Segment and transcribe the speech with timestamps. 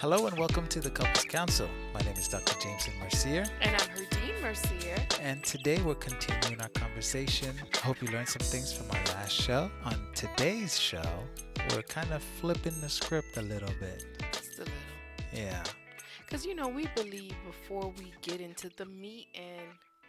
[0.00, 1.68] Hello and welcome to the Couples Council.
[1.92, 2.54] My name is Dr.
[2.60, 3.44] Jameson Mercier.
[3.60, 4.96] And I'm Herdine Mercier.
[5.20, 7.52] And today we're continuing our conversation.
[7.74, 9.68] I hope you learned some things from our last show.
[9.84, 11.02] On today's show,
[11.70, 14.04] we're kind of flipping the script a little bit.
[14.30, 14.74] Just a little.
[15.34, 15.64] Yeah.
[16.24, 19.66] Because, you know, we believe before we get into the meat and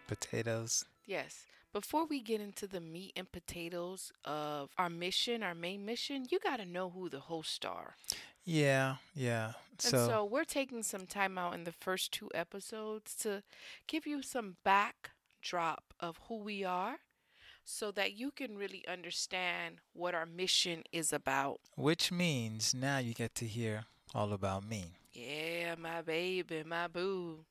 [0.08, 0.86] Potatoes.
[1.08, 1.48] Yes.
[1.74, 6.40] Before we get into the meat and potatoes of our mission, our main mission, you
[6.40, 7.96] got to know who the hosts are.
[8.46, 9.54] Yeah, yeah.
[9.82, 13.44] And so we're taking some time out in the first two episodes to
[13.88, 16.98] give you some backdrop of who we are
[17.64, 21.60] so that you can really understand what our mission is about.
[21.78, 24.98] which means now you get to hear all about me.
[25.14, 27.46] Yeah, my baby, my boo.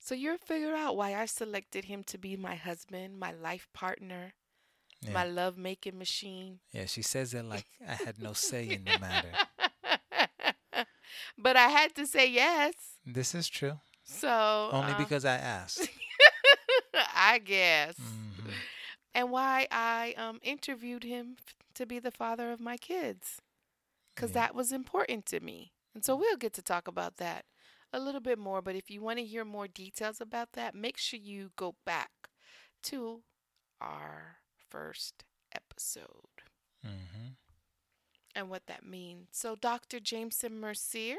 [0.00, 4.32] So you'll figure out why I selected him to be my husband, my life partner,
[5.02, 5.12] Yeah.
[5.12, 6.60] my love making machine.
[6.72, 9.30] yeah, she says it like I had no say in the matter.
[11.38, 12.74] but I had to say yes.
[13.04, 13.78] This is true.
[14.04, 15.88] So Only uh, because I asked.
[17.14, 17.96] I guess.
[17.98, 18.52] Mhm.
[19.14, 21.36] And why I um interviewed him
[21.74, 23.40] to be the father of my kids.
[24.16, 24.34] Cuz Yeah.
[24.40, 25.72] that was important to me.
[25.94, 27.44] And so we'll get to talk about that
[27.92, 30.96] a little bit more, but if you want to hear more details about that, make
[30.96, 32.30] sure you go back
[32.84, 33.24] to
[33.80, 36.44] our first episode.
[36.84, 37.36] Mhm.
[38.34, 39.28] And what that means.
[39.32, 40.00] So, Dr.
[40.00, 41.16] Jameson Mercier,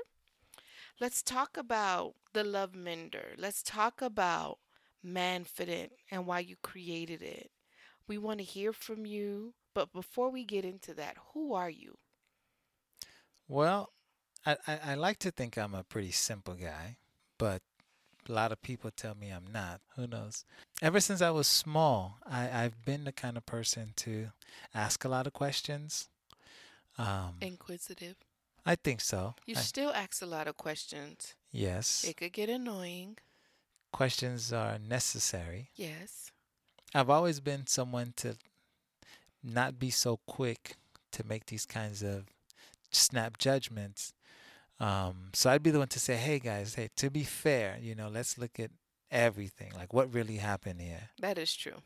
[1.00, 3.34] let's talk about the Love Mender.
[3.38, 4.59] Let's talk about
[5.06, 7.52] Manfident and why you created it.
[8.08, 11.97] We want to hear from you, but before we get into that, who are you?
[13.47, 13.91] Well,
[14.46, 16.97] I, I, I like to think I'm a pretty simple guy,
[17.38, 17.62] but
[18.28, 19.81] a lot of people tell me I'm not.
[19.96, 20.46] Who knows?
[20.81, 24.31] Ever since I was small, I, I've been the kind of person to
[24.74, 26.09] ask a lot of questions.
[26.97, 28.16] Um, Inquisitive.
[28.66, 29.35] I think so.
[29.46, 31.35] You I- still ask a lot of questions.
[31.52, 32.03] yes.
[32.03, 33.18] It could get annoying.
[33.91, 35.69] Questions are necessary.
[35.75, 36.31] Yes.
[36.94, 38.35] I've always been someone to
[39.44, 40.75] not be so quick
[41.12, 42.25] to make these kinds of
[42.91, 44.13] snap judgments.
[44.79, 47.96] Um, so I'd be the one to say, "Hey guys, hey, to be fair, you
[47.96, 48.72] know, let's look at
[49.09, 51.81] everything, like what really happened here." That is true.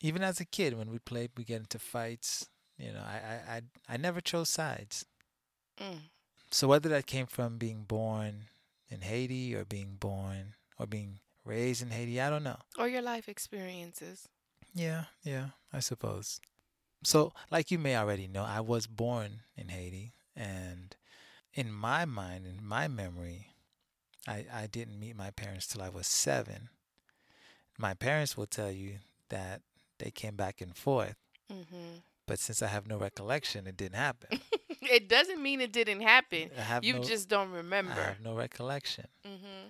[0.00, 2.48] Even as a kid, when we played, we get into fights.
[2.78, 3.60] You know, I I I,
[3.94, 5.04] I never chose sides.
[5.80, 5.98] Mm.
[6.50, 8.44] So whether that came from being born
[8.88, 12.58] in Haiti or being born or being raised in Haiti, I don't know.
[12.78, 14.28] Or your life experiences.
[14.74, 16.40] Yeah, yeah, I suppose.
[17.02, 20.94] So, like you may already know, I was born in Haiti, and
[21.54, 23.48] in my mind, in my memory,
[24.26, 26.68] I, I didn't meet my parents till I was seven.
[27.78, 28.96] My parents will tell you
[29.28, 29.62] that
[29.98, 31.16] they came back and forth,
[31.50, 34.40] hmm but since I have no recollection, it didn't happen.
[34.82, 36.50] it doesn't mean it didn't happen.
[36.82, 37.92] You no, just don't remember.
[37.92, 39.06] I have no recollection.
[39.24, 39.68] hmm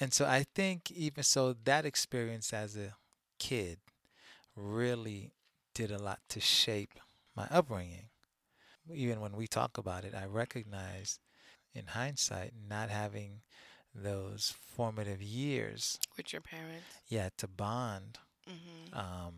[0.00, 2.94] And so I think even so that experience as a
[3.38, 3.78] kid
[4.54, 5.32] really
[5.74, 6.98] did a lot to shape
[7.36, 8.08] my upbringing.
[8.92, 11.18] Even when we talk about it, I recognize
[11.74, 13.40] in hindsight not having
[13.94, 16.86] those formative years, With your parents.
[17.08, 19.34] yeah, to bond, hmm um,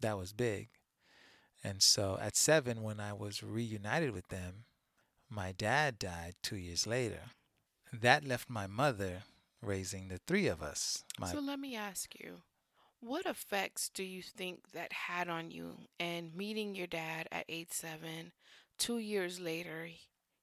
[0.00, 0.68] that was big.
[1.64, 4.64] And so at seven, when I was reunited with them,
[5.30, 7.20] my dad died two years later.
[7.92, 9.22] That left my mother
[9.62, 11.04] raising the three of us.
[11.18, 12.42] My So let me ask you,
[13.00, 17.70] what effects do you think that had on you and meeting your dad at age
[17.70, 18.32] seven,
[18.78, 19.88] two years later,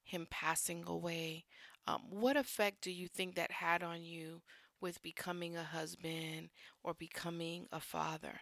[0.03, 1.45] him passing away?
[1.87, 4.41] Um, what effect do you think that had on you
[4.79, 6.49] with becoming a husband
[6.83, 8.41] or becoming a father?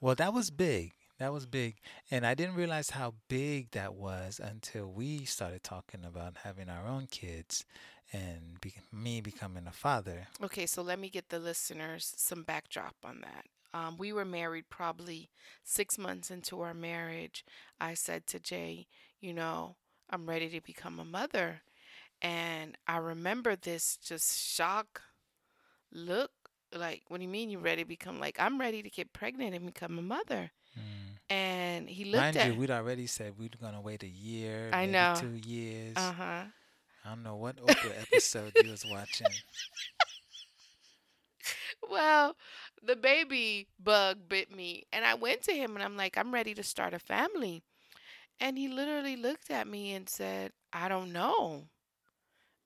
[0.00, 0.92] Well, that was big.
[1.20, 1.76] That was big.
[2.10, 6.88] And I didn't realize how big that was until we started talking about having our
[6.88, 7.66] own kids
[8.10, 10.28] and be- me becoming a father.
[10.42, 13.44] Okay, so let me get the listeners some backdrop on that.
[13.72, 15.28] Um, we were married probably
[15.62, 17.44] six months into our marriage.
[17.78, 18.86] I said to Jay,
[19.20, 19.76] you know,
[20.08, 21.60] I'm ready to become a mother.
[22.22, 25.02] And I remember this just shock
[25.92, 26.30] look
[26.74, 29.54] like, what do you mean you're ready to become like I'm ready to get pregnant
[29.54, 30.50] and become a mother?
[30.78, 30.99] Mm.
[31.30, 34.68] And he looked Mind at you, we'd already said we were gonna wait a year,
[34.72, 35.14] I maybe know.
[35.16, 35.96] two years.
[35.96, 36.42] uh huh.
[37.04, 39.28] I don't know what Oprah episode you was watching.
[41.88, 42.36] Well,
[42.82, 46.54] the baby bug bit me, and I went to him and I'm like, I'm ready
[46.54, 47.62] to start a family.
[48.38, 51.64] And he literally looked at me and said, I don't know.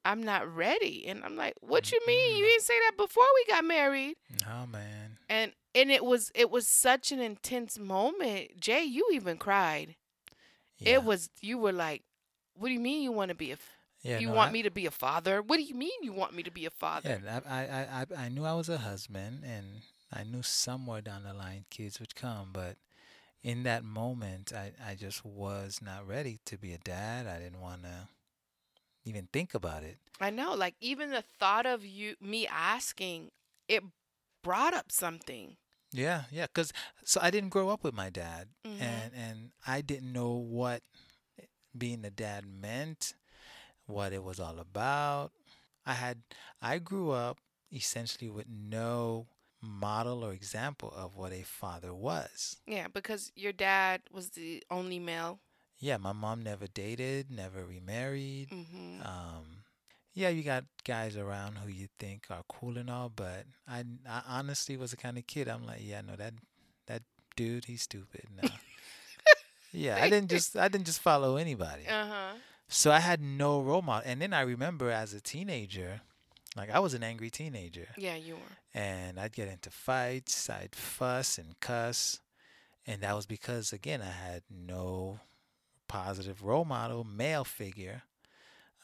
[0.04, 1.06] I'm not ready.
[1.06, 2.36] And I'm like, What you mean?
[2.36, 4.16] You didn't say that before we got married.
[4.46, 4.83] Oh man.
[5.28, 8.60] And and it was it was such an intense moment.
[8.60, 9.96] Jay, you even cried.
[10.78, 10.94] Yeah.
[10.94, 12.02] It was you were like,
[12.54, 13.56] What do you mean you want to be a
[14.02, 15.40] Yeah, you no, want I- me to be a father?
[15.42, 17.20] What do you mean you want me to be a father?
[17.24, 19.82] Yeah, I, I, I, I- I knew I was a husband, and
[20.12, 22.50] I knew somewhere down the line kids would come.
[22.52, 22.76] But
[23.42, 27.26] in that moment, I, I just was not ready to be a dad.
[27.26, 28.08] I didn't want to
[29.04, 29.98] even think about it.
[30.20, 33.30] I know, like even the thought of you me asking,
[33.68, 33.82] it
[34.44, 35.56] brought up something.
[35.90, 36.72] Yeah, yeah, because
[37.04, 38.80] so I didn't grow up with my dad, Mhm.
[38.82, 40.82] and and I didn't know what
[41.76, 43.14] being a dad meant,
[43.86, 45.32] what it was all about.
[45.86, 46.22] I had
[46.62, 47.38] I grew up
[47.72, 49.26] essentially with no
[49.60, 52.56] model or example of what a father was.
[52.66, 55.40] Yeah, because your dad was the only male.
[55.78, 58.50] Yeah, my mom never dated, never remarried.
[58.50, 59.53] hmm Um,
[60.14, 64.22] yeah, you got guys around who you think are cool and all, but I, I
[64.28, 66.34] honestly was the kind of kid I'm like, yeah, no, that
[66.86, 67.02] that
[67.36, 68.24] dude, he's stupid.
[68.42, 68.48] No.
[69.72, 71.86] yeah, I didn't just I didn't just follow anybody.
[71.88, 72.32] Uh huh.
[72.68, 74.10] So I had no role model.
[74.10, 76.00] And then I remember as a teenager,
[76.56, 78.56] like I was an angry teenager, Yeah, you were.
[78.80, 82.20] and I'd get into fights, I'd fuss and cuss,
[82.86, 85.20] and that was because again I had no
[85.88, 88.02] positive role model, male figure,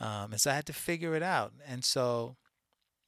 [0.00, 1.52] um, and so I had to figure it out.
[1.67, 2.37] And so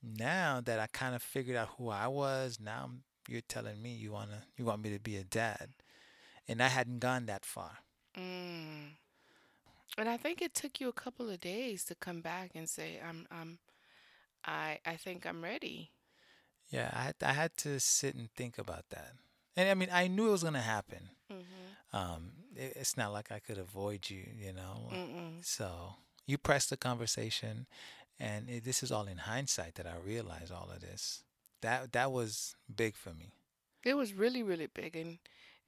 [0.02, 2.90] now that I kind of figured out who I was, now
[3.28, 5.70] you're telling me you wanna you want me to be a dad,
[6.46, 7.78] and I hadn't gone that far.
[8.16, 8.96] Mm.
[9.98, 12.98] And I think it took you a couple of days to come back and say,
[13.06, 13.58] "I'm, I'm,
[14.44, 15.90] I, I think I'm ready."
[16.70, 19.12] Yeah, I had, I had to sit and think about that.
[19.54, 21.10] And I mean, I knew it was gonna happen.
[21.30, 21.96] Mm-hmm.
[21.96, 24.88] Um, it, it's not like I could avoid you, you know.
[24.90, 25.44] Mm-mm.
[25.44, 25.96] So
[26.26, 27.66] you press the conversation,
[28.18, 31.22] and it, this is all in hindsight that I realize all of this.
[31.60, 33.32] That that was big for me.
[33.84, 35.18] It was really, really big, and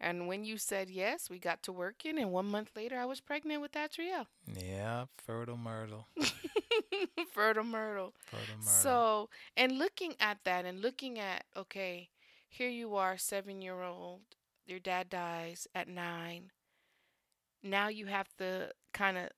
[0.01, 3.21] and when you said yes, we got to working, and one month later, I was
[3.21, 4.27] pregnant with Atriel.
[4.47, 6.09] Yeah, fertile myrtle,
[7.33, 8.15] Fertile Myrtle.
[8.27, 8.63] fertile myrtle.
[8.73, 12.09] So, and looking at that and looking at, okay,
[12.49, 14.21] here you are, seven year old,
[14.67, 16.51] your dad dies at nine.
[17.63, 19.31] Now you have to kind of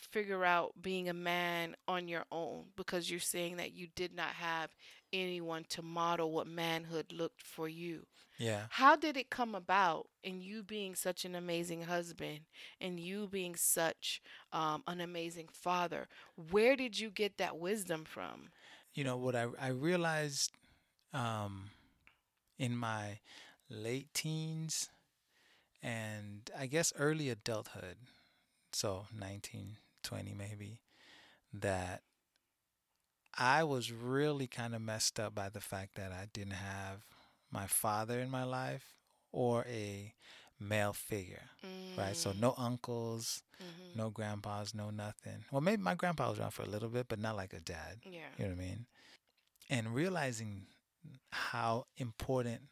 [0.00, 4.28] figure out being a man on your own because you're saying that you did not
[4.30, 4.70] have
[5.12, 8.06] anyone to model what manhood looked for you.
[8.38, 12.40] yeah, How did it come about in you being such an amazing husband
[12.80, 14.20] and you being such
[14.52, 16.08] um, an amazing father?
[16.50, 18.50] Where did you get that wisdom from?
[18.94, 20.50] you know what I I realized
[21.12, 21.70] um,
[22.58, 23.20] in my
[23.68, 24.90] late teens
[25.82, 27.96] and I guess early adulthood,
[28.72, 30.80] so 19, 20 maybe,
[31.52, 32.02] that
[33.36, 37.06] I was really kind of messed up by the fact that I didn't have
[37.50, 38.94] my father in my life
[39.32, 40.14] or a
[40.58, 41.50] male figure,
[41.96, 42.16] right?
[42.16, 43.96] So no uncles, Mhm.
[43.96, 45.44] no grandpas, no nothing.
[45.50, 48.00] Well, maybe my grandpa was around for a little bit, but not like a dad.
[48.04, 48.28] Yeah.
[48.36, 48.86] You know what I mean?
[49.70, 50.66] And realizing
[51.30, 52.68] how important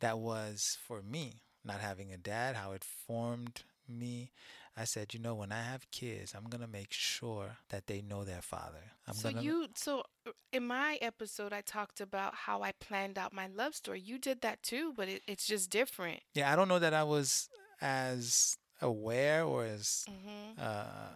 [0.00, 4.32] that was for me, not having a dad, how it formed me.
[4.78, 8.22] I said, you know, when I have kids, I'm gonna make sure that they know
[8.24, 8.92] their father.
[9.08, 13.18] I'm so gonna you so uh, in my episode I talked about how I planned
[13.18, 14.00] out my love story.
[14.00, 16.20] You did that too, but it, it's just different.
[16.34, 17.48] Yeah, I don't know that I was
[17.80, 20.58] as aware or as Mhm.
[20.60, 21.08] uh,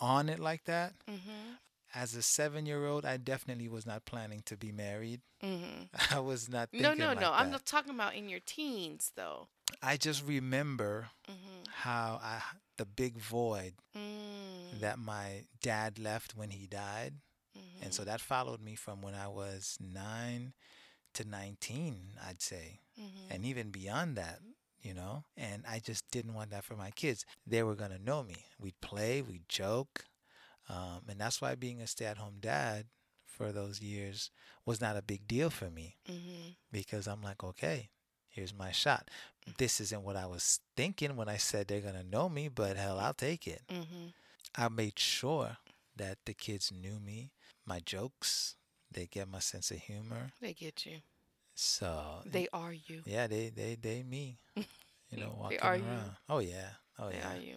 [0.00, 0.94] on it like that.
[1.06, 1.58] Mhm.
[1.94, 5.20] As a seven year old, I definitely was not planning to be married.
[5.40, 5.88] Mhm.
[6.18, 7.32] I was not thinking No, no, like no.
[7.32, 9.46] I'm not talking about in your teens though.
[9.82, 11.68] I just remember Mhm.
[11.68, 12.42] how I
[12.76, 14.80] the big void Mm.
[14.80, 17.20] that my dad left when he died.
[17.54, 17.94] And Mhm.
[17.94, 20.54] so that followed me from when I was 9
[21.14, 22.80] to 19, I'd say.
[22.98, 23.30] Mhm.
[23.30, 24.40] And even beyond that,
[24.80, 25.24] you know?
[25.36, 27.24] And I just didn't want that for my kids.
[27.46, 28.44] They were going to know me.
[28.58, 30.06] We'd play, we'd joke.
[30.68, 32.88] Um, and that's why being a stay at home dad
[33.26, 34.30] for those years
[34.64, 36.56] was not a big deal for me Mhm.
[36.72, 37.90] because I'm like, okay,
[38.34, 39.08] here's my shot.
[39.58, 42.76] This isn't what I was thinking when I said they're going to know me, but
[42.76, 43.62] hell, I'll take it.
[43.68, 44.12] Mhm.
[44.56, 45.58] I made sure
[45.96, 47.32] that the kids knew me,
[47.66, 48.56] my jokes,
[48.90, 50.32] they get my sense of humor.
[50.40, 51.02] They get you.
[51.54, 53.02] So They are you.
[53.04, 54.38] yeah, they they they me.
[55.10, 55.84] You know, walking They are you.
[55.84, 56.16] around.
[56.28, 56.70] Oh yeah.
[56.98, 57.30] Oh They yeah.
[57.32, 57.56] are you.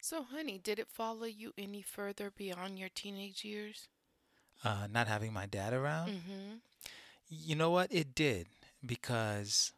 [0.00, 3.88] So, honey, did it follow you any further beyond your teenage years?
[4.62, 6.10] Uh, not having my dad around.
[6.10, 6.54] Mm-hmm.
[7.28, 7.92] You know what?
[7.92, 8.46] It did
[8.84, 9.72] because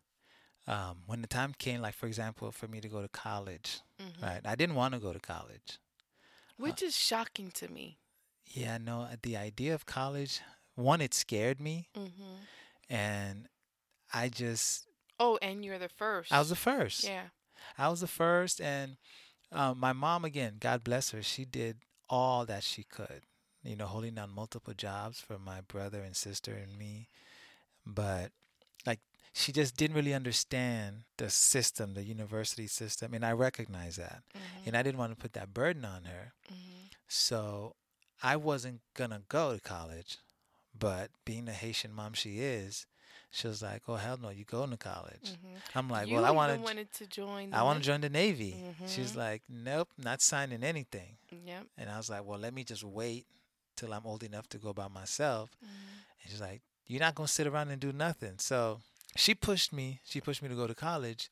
[0.70, 4.24] um, when the time came, like for example, for me to go to college, mm-hmm.
[4.24, 4.40] right?
[4.44, 5.78] I didn't want to go to college.
[6.56, 7.98] Which is shocking to me.
[8.46, 10.40] Yeah, no, the idea of college,
[10.76, 12.92] one, it scared me, Mm-hmm.
[12.94, 13.48] and
[14.12, 14.86] I just,
[15.18, 16.32] Oh, and you're the first.
[16.32, 17.04] I was the first.
[17.04, 17.24] Yeah.
[17.76, 18.96] I was the first, and
[19.52, 23.22] um, my mom, again, God bless her, she did all that she could,
[23.64, 27.08] you know, holding down multiple jobs for my brother and sister and me.
[27.84, 28.30] But,
[29.32, 34.22] she just didn't really understand the system, the university system, and I recognize that.
[34.36, 34.66] Mm-hmm.
[34.68, 36.32] And I didn't want to put that burden on her.
[36.52, 36.86] Mm-hmm.
[37.08, 37.76] So
[38.22, 40.18] I wasn't going to go to college.
[40.78, 42.86] But being the Haitian mom she is,
[43.32, 45.78] she was like, "Oh hell no, you going to college?" Mm-hmm.
[45.78, 47.52] I'm like, you "Well, I even want wanted to join.
[47.52, 48.56] I want to join the Navy."
[48.86, 49.16] She's Mhm.
[49.16, 51.66] like, "Nope, not signing anything." Yep.
[51.76, 53.26] And I was like, "Well, let me just wait
[53.76, 55.98] till I'm old enough to go by myself." Mm-hmm.
[56.22, 58.80] And she's like, "You're not gonna sit around and do nothing." So
[59.16, 60.00] she pushed me.
[60.04, 61.30] She pushed me to go to college.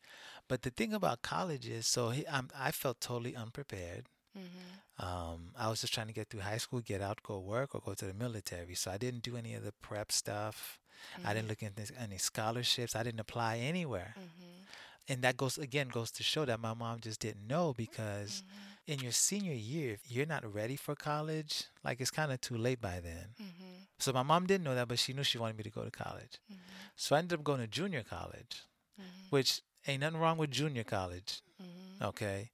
[0.49, 4.07] But the thing about college is, so he, I'm, I felt totally unprepared.
[4.37, 5.05] Mm-hmm.
[5.07, 7.81] Um, I was just trying to get through high school, get out, go work, or
[7.85, 8.75] go to the military.
[8.75, 10.81] So I didn't do any of the prep stuff.
[11.25, 12.97] I didn't look into any scholarships.
[12.97, 14.15] I didn't apply anywhere.
[14.19, 15.13] Mm-hmm.
[15.13, 18.75] And that goes again goes to show that my mom just didn't know because Mm-hmm.
[18.88, 22.57] In your senior year, if you're not ready for college, like it's kind of too
[22.57, 23.26] late by then.
[23.40, 23.75] Mm-hmm.
[23.99, 25.90] So my mom didn't know that, but she knew she wanted me to go to
[25.90, 26.38] college.
[26.50, 26.62] Mm-hmm.
[26.97, 28.62] So I ended up going to junior college,
[29.00, 29.26] Mm-hmm.
[29.30, 32.04] which ain't nothing wrong with junior college, Mm-hmm.
[32.04, 32.50] okay?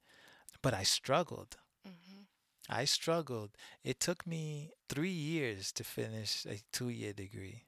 [0.60, 1.56] But I struggled.
[1.88, 2.22] Mm-hmm.
[2.68, 3.50] I struggled.
[3.82, 7.64] It took me three years to finish a two year degree.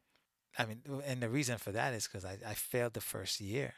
[0.58, 3.74] I mean, and the reason for that is because I, I failed the first year.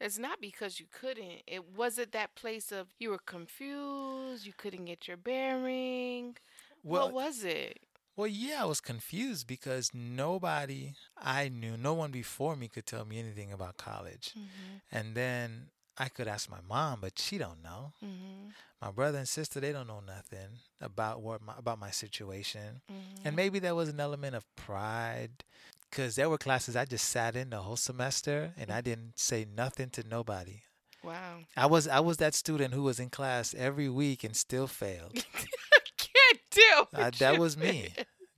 [0.00, 1.42] It's not because you couldn't.
[1.46, 6.36] It wasn't that place of you were confused, you couldn't get your bearing.
[6.82, 7.80] Well, what was it?
[8.16, 13.04] well, yeah, I was confused because nobody I knew, no one before me could tell
[13.04, 14.32] me anything about college.
[14.36, 14.96] Mm-hmm.
[14.96, 15.66] And then
[15.98, 17.92] I could ask my mom, but she don't know.
[18.02, 18.48] Mm-hmm.
[18.80, 22.80] My brother and sister, they don't know nothing about what my, about my situation.
[22.90, 23.26] Mm-hmm.
[23.26, 25.44] And maybe there was an element of pride
[25.90, 29.46] because there were classes I just sat in the whole semester and I didn't say
[29.56, 30.60] nothing to nobody.
[31.02, 31.38] wow.
[31.56, 35.12] I was I was that student who was in class every week and still failed.
[35.96, 36.86] Can't do.
[36.96, 37.88] With that was me.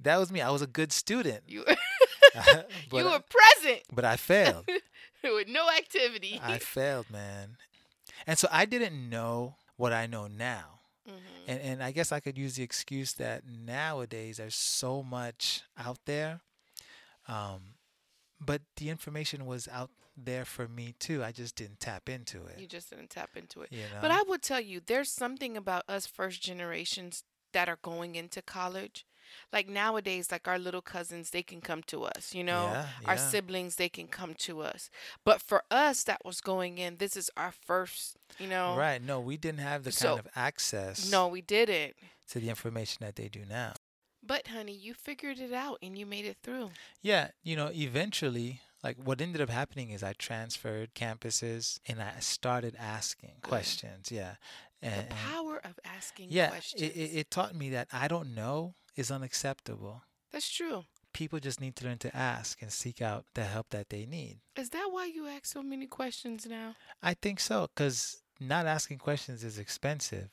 [0.01, 0.41] That was me.
[0.41, 1.65] I was a good student, You
[2.93, 4.69] you were present but I failed.
[5.25, 6.41] with no activity.
[6.43, 7.57] I failed, man.
[8.27, 10.81] And so I didn't know what I know now.
[11.09, 11.17] mm-hmm.
[11.51, 15.99] And and I guess I could use the excuse that nowadays there's so much out
[16.05, 16.41] there.
[17.29, 17.75] Um,
[18.41, 21.23] but the information was out there for me too.
[21.23, 22.59] I just didn't tap into it.
[22.59, 23.69] You just didn't tap into it.
[23.71, 24.01] You know.
[24.01, 28.43] But I would tell you, there's something about us first generations that are going into
[28.43, 29.05] college.
[29.53, 32.71] Like nowadays, like our little cousins, they can come to us, you know?
[32.73, 34.89] Yeah, Our siblings, they can come to us.
[35.23, 38.75] But for us that was going in, this is our first, you know?
[38.75, 39.03] Right.
[39.03, 41.95] No, we didn't have the So- kind of access No, we didn't.
[42.31, 43.75] to the information that they do now.
[44.29, 46.71] But honey, you figured it out and you made it through.
[47.03, 52.21] Yeah, you know, eventually, like what ended up happening is I transferred campuses and I
[52.21, 53.49] started asking Good.
[53.49, 54.13] questions.
[54.13, 54.35] Yeah.
[54.83, 56.83] And, The power of asking yeah, questions.
[56.83, 60.03] it, it, it taught me that I don't know is unacceptable.
[60.31, 60.85] That's true.
[61.15, 64.41] People just need to learn to ask and seek out the help that they need.
[64.57, 66.77] Is that why you ask so many questions now?
[67.03, 70.29] I think so, because not asking questions is expensive,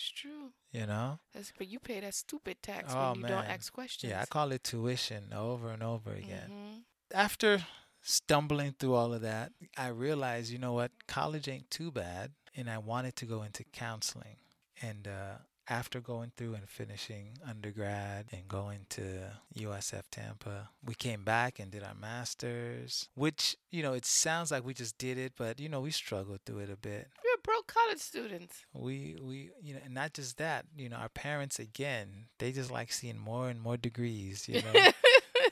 [0.00, 0.52] That's true.
[0.72, 1.18] you know?
[1.34, 4.10] That's but you pay that stupid tax Oh, when you don't ask questions.
[4.10, 6.50] Yeah, I call it tuition over and over again.
[6.50, 6.82] Mhm.
[7.14, 7.66] after
[8.02, 12.70] stumbling through all of that, I realized, you know what, college ain't too bad, and
[12.70, 14.36] I wanted to go into counseling.
[14.80, 15.38] And uh,
[15.68, 21.70] after going through and finishing undergrad and going to USF Tampa, we came back and
[21.70, 25.68] did our masters, which, you know, it sounds like we just did it, but, you
[25.68, 27.08] know, we struggled through it a bit.
[27.50, 28.64] Broke college students.
[28.74, 32.70] We, we, you know, and not just that, you know, our parents, again, they just
[32.70, 34.72] like seeing more and more degrees, you know.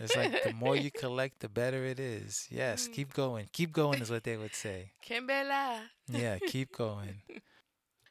[0.01, 2.47] It's like the more you collect, the better it is.
[2.51, 2.93] Yes, Mm.
[2.93, 3.49] keep going.
[3.53, 4.93] Keep going is what they would say.
[5.05, 5.81] Kimbella.
[6.09, 7.23] Yeah, keep going.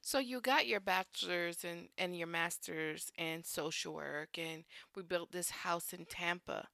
[0.02, 4.66] So you got your bachelor's and, and your master's in social work and
[4.96, 6.68] we built this house in Tampa.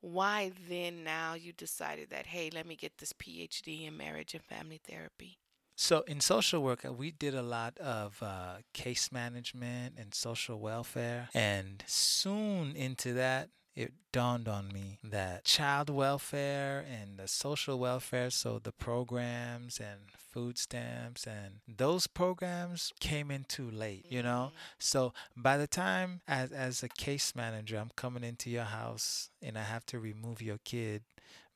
[0.00, 4.44] Why then now you decided that hey, let me get this PhD in marriage and
[4.44, 5.38] family therapy?
[5.82, 10.60] So in social work, uh, we did a lot of uh, case management and social
[10.60, 17.78] welfare, and soon into that, it dawned on me that child welfare and the social
[17.78, 24.22] welfare, so the programs and food stamps and those programs came in too late, you
[24.22, 24.52] know?
[24.78, 29.56] So by the time as as a case manager I'm coming into your house and
[29.56, 31.04] I have to remove your kid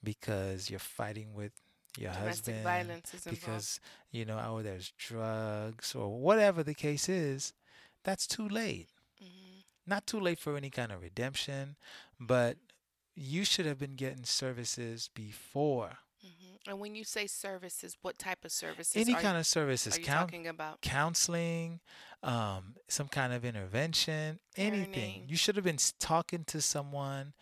[0.02, 1.52] because you're fighting with
[1.98, 3.40] your Domestic husband violence is involved.
[3.40, 7.52] because you know oh there's drugs or whatever the case is
[8.04, 8.88] that's too late.
[9.20, 9.26] Hmm
[9.86, 11.76] not too late for any kind of redemption
[12.18, 12.56] but
[13.14, 15.98] you should have been getting services before.
[16.22, 20.00] Hmm And when you say services, what type of services any kind of services are
[20.00, 20.80] you talking about?
[20.80, 21.80] counseling
[22.22, 25.26] um, some kind of intervention anything.
[25.28, 27.34] You should have been talking to someone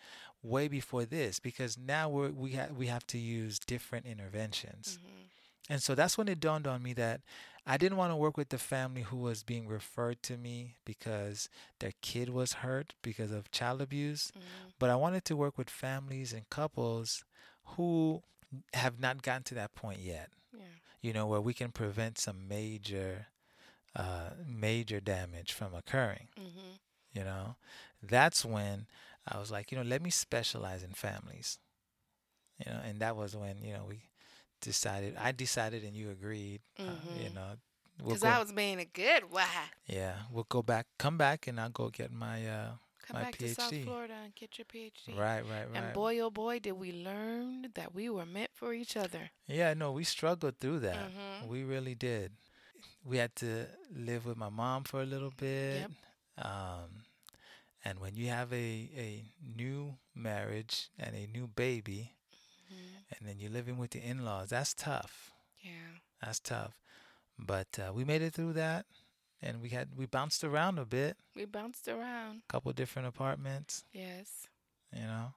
[0.43, 5.23] way before this because now we're, we, ha- we have to use different interventions hmm
[5.69, 7.21] And so that's when it dawned on me that
[7.65, 11.49] I didn't want to work with the family who was being referred to me because
[11.79, 15.69] their kid was hurt because of child abuse, hmm but I wanted to work with
[15.69, 17.23] families and couples
[17.75, 18.23] who
[18.73, 20.65] have not gotten to that point yet, Yeah.
[21.01, 23.27] you know, where we can prevent some major
[23.95, 26.75] uh, major damage from occurring, hmm
[27.13, 27.55] you know.
[28.01, 28.87] That's when
[29.27, 31.59] I was like, you know, let me specialize in families.
[32.59, 34.09] You know, and that was when, you know, we
[34.61, 36.61] decided I decided and you agreed.
[36.79, 37.33] Uh, you Mhm.
[37.33, 37.55] know,
[37.99, 39.47] we'll Because I was being a good wife.
[39.87, 42.71] yeah, we'll go back, come back, and I'll go get my uh,
[43.07, 43.83] Come My back to South PhD.
[43.83, 45.17] Florida and get your PhD.
[45.17, 45.75] right, right, right.
[45.75, 49.31] And boy, oh boy, did we learn that we were meant for each other.
[49.45, 51.11] yeah, no, we struggled through that.
[51.11, 51.47] Mhm.
[51.49, 52.31] We really did.
[53.03, 55.89] We had to live with my mom for a little bit.
[56.37, 56.45] Yep.
[56.45, 57.03] Um,
[57.83, 59.23] and when you have a, a
[59.57, 62.13] new marriage and a new baby,
[62.71, 63.03] Mhm.
[63.19, 65.31] and then you're living with the in-laws, that's tough.
[65.61, 65.99] Yeah.
[66.21, 66.81] That's tough.
[67.37, 68.85] But uh, we made it through that,
[69.41, 72.43] and we had we bounced around a bit, We bounced around.
[72.49, 74.47] A couple different apartments, Yes.
[74.91, 75.33] you know.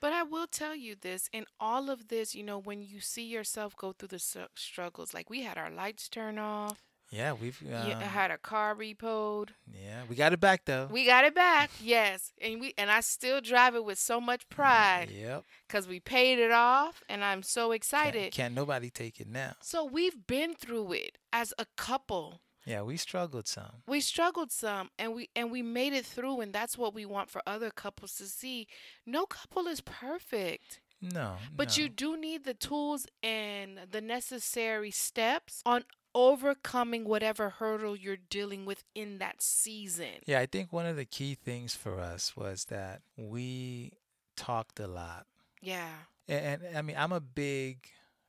[0.00, 3.24] But I will tell you this in all of this, you know, when you see
[3.26, 6.80] yourself go through the struggles, like we had our lights turn off,
[7.10, 9.48] Yeah, we've yeah, I um, had a car repoed.
[9.72, 10.86] yeah, we got it back though.
[10.90, 14.48] We got it back, yes, and we and I still drive it with so much
[14.48, 15.44] pride Yep.
[15.66, 18.32] because we paid it off, and I'm so Can't, excited.
[18.32, 19.54] can't nobody take it now.
[19.60, 22.42] So we've been through it as a couple.
[22.64, 23.82] Yeah, we struggled some.
[23.88, 27.28] We struggled some, and we and we made it through, and that's what we want
[27.28, 28.68] for other couples to see.
[29.04, 30.80] No couple is perfect.
[31.02, 31.82] No, But no.
[31.82, 38.64] you do need the tools and the necessary steps on overcoming whatever hurdle you're dealing
[38.66, 40.20] with in that season.
[40.26, 43.92] Yeah, I think one of the key things for us was that we
[44.36, 45.26] talked a lot.
[45.62, 45.90] Yeah,
[46.28, 47.86] And, and I mean, I'm a big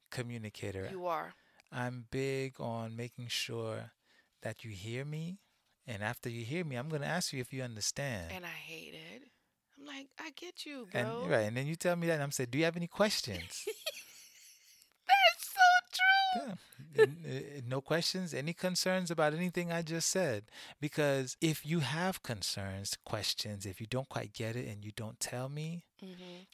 [0.09, 0.87] communicator.
[0.91, 1.33] you are.
[1.71, 3.91] I'm big on making sure
[4.41, 5.39] that you hear me.
[5.87, 8.31] And after you hear me, I'm going to ask you if you understand.
[8.35, 9.23] And I hate it.
[9.79, 12.31] I'm like, I get you, And, right, and then you tell me that, and I'm
[12.31, 13.65] saying, "Do you have any questions?"
[15.07, 15.61] That's so
[15.93, 16.41] true.
[16.43, 16.51] Yeah.
[16.51, 16.80] N- uh,
[17.67, 20.45] no questions, any concerns about anything I just said?
[20.79, 25.19] Because if you have concerns, questions, if you don't quite get it and you don't
[25.19, 26.11] tell me, hmm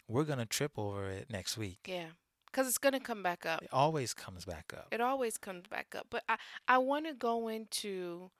[0.07, 1.79] we're gonna trip over it next week.
[1.87, 2.07] Yeah,
[2.45, 3.61] because it's gonna come back up.
[3.61, 4.87] It always comes back up.
[4.91, 6.07] It always comes back up.
[6.09, 8.31] But I, I want to go into,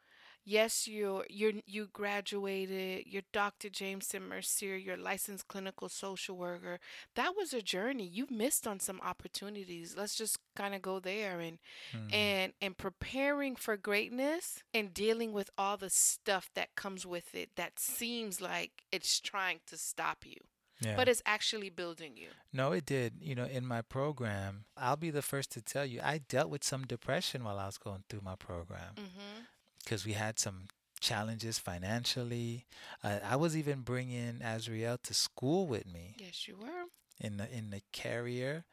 [0.48, 3.06] yes, you you you graduated.
[3.08, 3.70] You're Dr.
[3.70, 4.76] Jameson Mercier.
[4.76, 6.80] You're licensed clinical social worker.
[7.16, 8.08] That was a journey.
[8.08, 9.96] You missed on some opportunities.
[9.98, 11.60] Let's just kind of go there and
[11.94, 12.14] Mhm.
[12.14, 17.50] and and preparing for greatness and dealing with all the stuff that comes with it
[17.56, 20.38] that seems like it's trying to stop you,
[20.82, 20.96] yeah.
[20.96, 22.30] but it's actually building you.
[22.54, 23.14] no, it did.
[23.22, 26.64] You know, in my program, I'll be the first to tell you, I dealt with
[26.64, 28.96] some depression while I was going through my program.
[28.96, 29.42] Mm-hmm.
[29.88, 30.64] Because we had some
[31.00, 32.66] challenges financially.
[33.02, 36.86] Uh, I was even bringing Azriel to school with me Yes, you were.
[37.22, 38.66] in the in the carrier,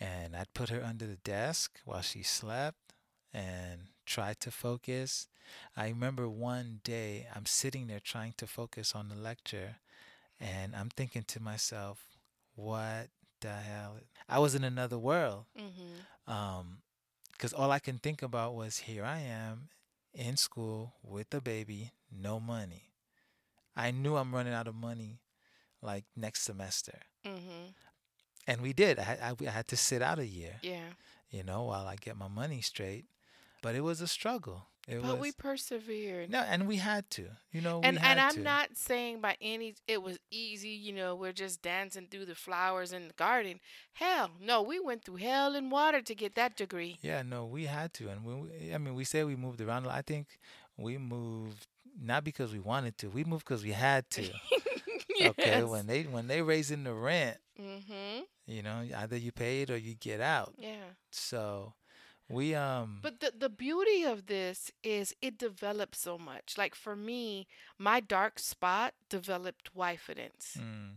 [0.00, 2.94] and I'd put her under the desk while she slept
[3.32, 5.28] and tried to focus.
[5.76, 9.76] I remember one day I'm sitting there trying to focus on the lecture,
[10.40, 11.98] and I'm thinking to myself,
[12.56, 13.98] "What the hell?"
[14.28, 16.32] I was in another world Mm-hmm.
[16.32, 16.78] um
[17.32, 19.68] because all i can think about was here i am
[20.16, 22.90] in school with a baby no money.
[23.76, 25.20] I knew i'm running out of money
[25.82, 26.98] like next semester.
[27.24, 27.70] Mm-hmm.
[28.46, 28.98] and we did.
[28.98, 30.90] I, I, I had to sit out a year Yeah.
[31.30, 33.04] you know while i get my money straight.
[33.62, 36.30] But it was a struggle it but was we persevered.
[36.30, 38.40] no and we had to you know and we had and I'm to.
[38.40, 42.92] not saying by any it was easy, you know, we're just dancing through the flowers
[42.92, 43.60] in the garden.
[43.94, 46.98] Hell, no, we went through hell and water to get that degree.
[47.02, 49.86] Yeah, no, we had to, and we, I mean, we say we moved around.
[49.88, 50.38] I think
[50.76, 51.66] we moved
[52.00, 53.08] not because we wanted to.
[53.08, 54.22] We moved because we had to.
[54.22, 54.32] yes.
[55.18, 58.20] Okay, when they when they raising the rent, Mm-hmm.
[58.46, 60.52] you know, either you pay it or you get out.
[60.58, 60.76] Yeah.
[61.10, 61.72] So
[62.28, 66.56] we um But the the beauty of this is it develops so much.
[66.58, 67.46] Like for me,
[67.78, 70.56] my dark spot developed wifidence.
[70.58, 70.96] mm,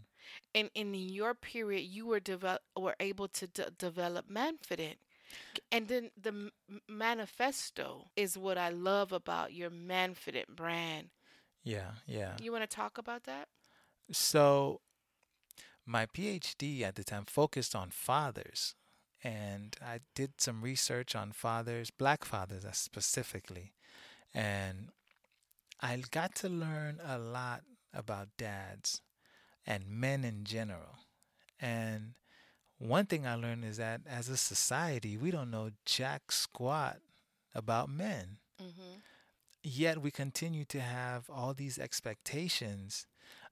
[0.56, 4.98] And in your period, you were develop were able to de- develop manfident.
[5.72, 6.52] And then the
[6.88, 11.10] manifesto is what I love about your manfident brand.
[11.64, 12.38] yeah, yeah.
[12.42, 13.48] You want to talk about that?
[14.12, 14.82] So
[15.86, 18.76] my PhD at the time focused on fathers
[19.24, 23.74] and I did some research on fathers, black fathers specifically.
[24.34, 24.90] And
[25.82, 29.02] I got to learn a lot about dads
[29.66, 31.00] and men in general.
[31.60, 32.14] And
[32.78, 36.98] one thing I learned is that as a society, we don't know jack squat
[37.54, 38.38] about men.
[38.62, 39.00] Mm-hmm.
[39.62, 43.06] Yet we continue to have all these expectations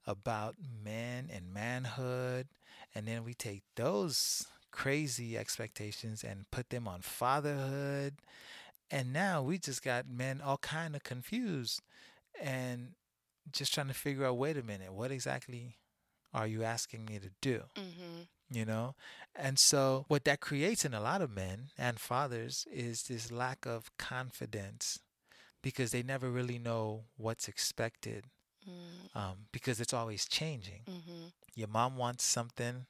[0.06, 2.48] about men and manhood.
[2.96, 8.14] And then we take those crazy expectations and put them on fatherhood.
[8.92, 11.82] And now we just got men all kind of confused
[12.42, 12.92] and
[13.52, 15.78] just trying to figure out wait a minute, what exactly
[16.34, 17.64] are you asking me to do?
[17.76, 18.22] Mm-hmm.
[18.58, 18.96] you know
[19.36, 23.66] and so what that creates in a lot of men and fathers is this lack
[23.66, 25.00] of confidence
[25.62, 28.24] because they never really know what's expected
[28.70, 29.18] Mm-hmm.
[29.20, 31.28] um, because it's always changing Mm-hmm.
[31.56, 32.86] your mom wants something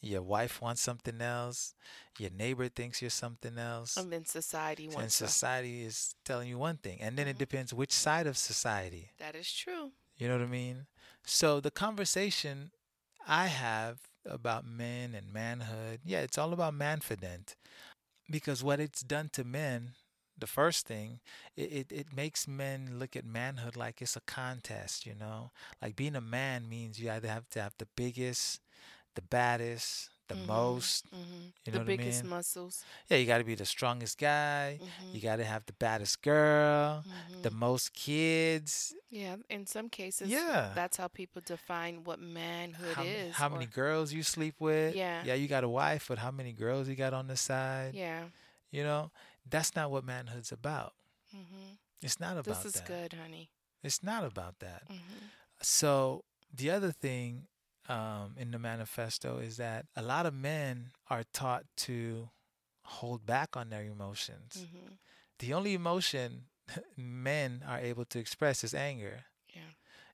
[0.00, 1.74] your wife wants something else
[2.18, 5.26] your neighbor thinks you're something else And then society and wants to.
[5.28, 7.38] society is telling you one thing and then it Mhm.
[7.38, 9.92] depends which side of society That is true.
[10.16, 10.86] you know what I mean?
[11.24, 12.70] So the conversation
[13.26, 17.56] I have about men and manhood, yeah, it's all about manfident.
[18.30, 19.94] Because what it's done to men,
[20.36, 21.20] the first thing,
[21.56, 25.50] it, it, it makes men look at manhood like it's a contest, you know?
[25.82, 28.60] Like being a man means you either have to have the biggest,
[29.14, 30.46] the baddest, the Mhm.
[30.46, 31.06] most.
[31.10, 31.46] Mm-hmm.
[31.64, 32.30] You know the biggest I mean?
[32.30, 32.84] muscles.
[33.08, 34.78] Yeah, you got to be the strongest guy.
[34.80, 35.14] Mm-hmm.
[35.14, 37.42] You got to have the baddest girl, mm-hmm.
[37.42, 38.94] the most kids.
[39.10, 40.72] Yeah, in some cases, Yeah.
[40.74, 43.34] that's how people define what manhood how, is.
[43.34, 44.94] how many girls you sleep with.
[44.94, 45.22] Yeah.
[45.24, 47.94] Yeah, you got a wife, but how many girls you got on the side?
[47.94, 48.24] Yeah.
[48.70, 49.10] You know,
[49.48, 50.92] that's not what manhood's about.
[51.34, 51.74] Mm-hmm.
[52.02, 52.86] It's not about This is that.
[52.86, 53.48] good, honey.
[53.82, 54.82] It's not about that.
[54.90, 55.24] Mm-hmm.
[55.62, 57.46] So the other thing
[57.88, 62.28] um, in the manifesto is that a lot of men are taught to
[62.82, 64.58] hold back on their emotions.
[64.66, 64.92] Mm-hmm.
[65.38, 66.44] The only emotion
[66.96, 69.24] men are able to express is anger.
[69.54, 69.62] Yeah.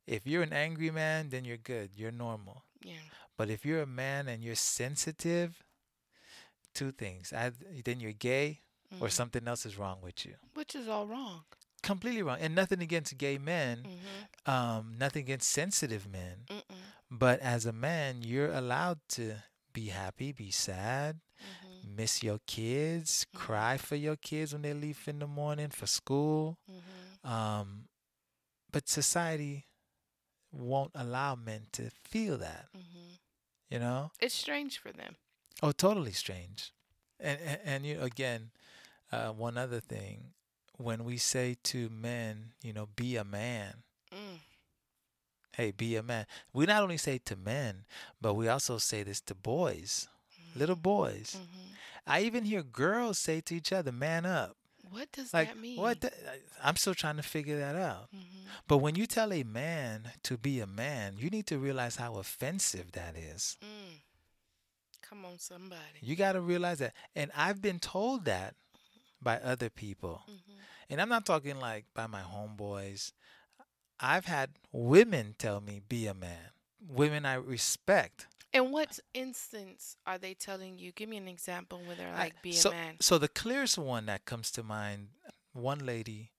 [0.06, 1.90] If you're an angry man, then you're good.
[1.96, 2.64] You're normal.
[2.84, 2.94] Yeah.
[3.36, 5.64] But if you're a man and you're sensitive,
[6.74, 7.32] two things.
[7.32, 8.60] Either, then you're gay
[9.00, 9.12] or Mhm.
[9.12, 10.36] something else is wrong with you.
[10.54, 11.44] Which is all wrong.
[11.82, 12.38] Completely wrong.
[12.40, 14.50] And nothing against gay men, Mm-hmm.
[14.50, 16.44] um, nothing against sensitive men.
[16.48, 16.82] Mm-mm.
[17.18, 19.36] But as a man, you're allowed to
[19.72, 21.96] be happy, be sad, Mm-hmm.
[21.96, 23.38] miss your kids, Mhm.
[23.38, 26.58] cry for your kids when they leave in the morning for school.
[26.70, 27.28] Mm-hmm.
[27.30, 27.88] Um,
[28.72, 29.66] but society
[30.50, 33.14] won't allow men to feel that, Mm-hmm.
[33.70, 34.10] you know?
[34.20, 35.16] It's strange for them.
[35.62, 36.72] Oh, totally strange.
[37.20, 38.50] And and, and you again,
[39.12, 40.34] uh, one other thing,
[40.78, 43.83] when we say to men, you know, be a man.
[45.56, 46.26] Hey, be a man.
[46.52, 47.84] We not only say to men,
[48.20, 50.08] but we also say this to boys,
[50.56, 51.36] little boys.
[51.38, 51.72] Mm-hmm.
[52.06, 54.56] I even hear girls say to each other, "Man up."
[54.90, 55.80] What does Like that mean?
[55.80, 56.00] what?
[56.02, 56.12] The,
[56.62, 58.10] I'm still trying to figure that out.
[58.14, 58.48] Mm-hmm.
[58.68, 62.16] But when you tell a man to be a man, you need to realize how
[62.16, 63.56] offensive that is.
[63.64, 64.00] Mm.
[65.02, 65.80] Come on, somebody.
[66.00, 66.92] You got to realize that.
[67.16, 68.54] And I've been told that
[69.20, 70.22] by other people.
[70.30, 70.58] Mm-hmm.
[70.90, 73.12] And I'm not talking like by my homeboys.
[74.04, 76.50] I've had women tell me, be a man.
[76.86, 78.26] Women I respect.
[78.52, 80.92] In what instance are they telling you?
[80.92, 82.96] Give me an example where they're like, be so, a man.
[83.00, 85.08] So the clearest one that comes to mind,
[85.52, 86.30] one lady,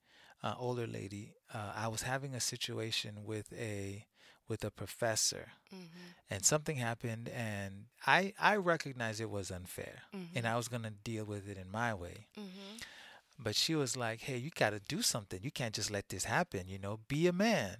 [0.44, 4.06] uh, older lady, uh, I was having a situation with a
[4.48, 6.10] with a professor Mm-hmm.
[6.30, 10.38] and something happened and I I recognized it was unfair Mm-hmm.
[10.38, 12.28] and I was going to deal with it in my way.
[12.38, 12.78] mm-hmm.
[13.40, 15.42] But she was like, "Hey, you got to do something.
[15.44, 17.00] You can't just let this happen, you know?
[17.08, 17.78] Be a man."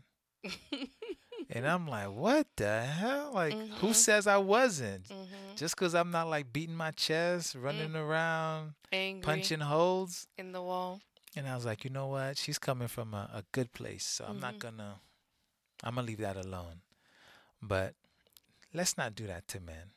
[1.50, 3.32] And I'm like, "What the hell?
[3.34, 3.96] Like who Mhm.
[3.96, 5.56] says I wasn't?" mm-hmm.
[5.56, 10.28] Just cuz I'm not like beating my chest, running around, Angry punching holes.
[10.38, 11.02] in the wall.
[11.36, 12.38] And I was like, "You know what?
[12.38, 14.60] She's coming from a, a good place, so I'm not Mhm.
[14.60, 14.96] going to
[15.84, 16.82] I'm going to leave that alone."
[17.62, 17.96] But
[18.74, 19.92] let's not do that to men,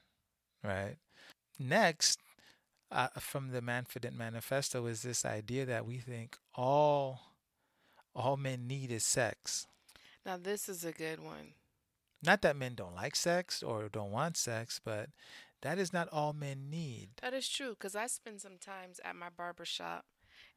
[0.62, 0.96] right?
[1.58, 2.18] Next,
[2.90, 7.20] uh, from the Manfident Manifesto is this idea that we think all
[8.14, 9.66] all men need is sex.
[10.24, 11.54] Now this is a good one.
[12.22, 15.10] Not that men don't like sex or don't want sex, but
[15.62, 17.10] that is not all men need.
[17.22, 20.04] That is true because I spend some times at my barber shop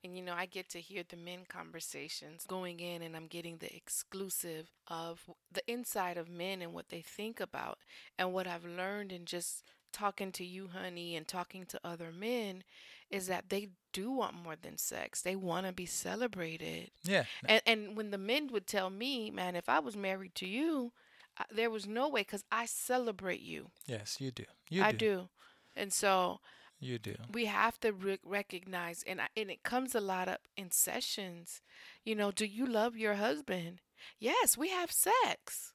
[0.04, 3.58] and you know I get to hear the men conversations going in and I'm getting
[3.58, 7.78] the exclusive of the inside of men and what they think about
[8.18, 12.64] and what I've learned in just talking to you honey and talking to other men
[13.10, 15.22] is that they do want more than sex.
[15.22, 16.92] They want to be celebrated.
[17.04, 17.26] Yeah.
[17.46, 20.94] And and when the men would tell me, man, if I was married to you,
[21.38, 23.72] I, there was no way cuz I celebrate you.
[23.86, 24.46] Yes, you do.
[24.70, 24.98] You I do.
[24.98, 25.30] do.
[25.76, 26.40] And so
[26.80, 27.16] You do.
[27.32, 31.62] we have to re- recognize and I, and it comes a lot up in sessions
[32.04, 33.80] you know do you love your husband
[34.20, 35.74] yes we have sex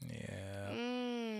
[0.00, 0.35] Yeah.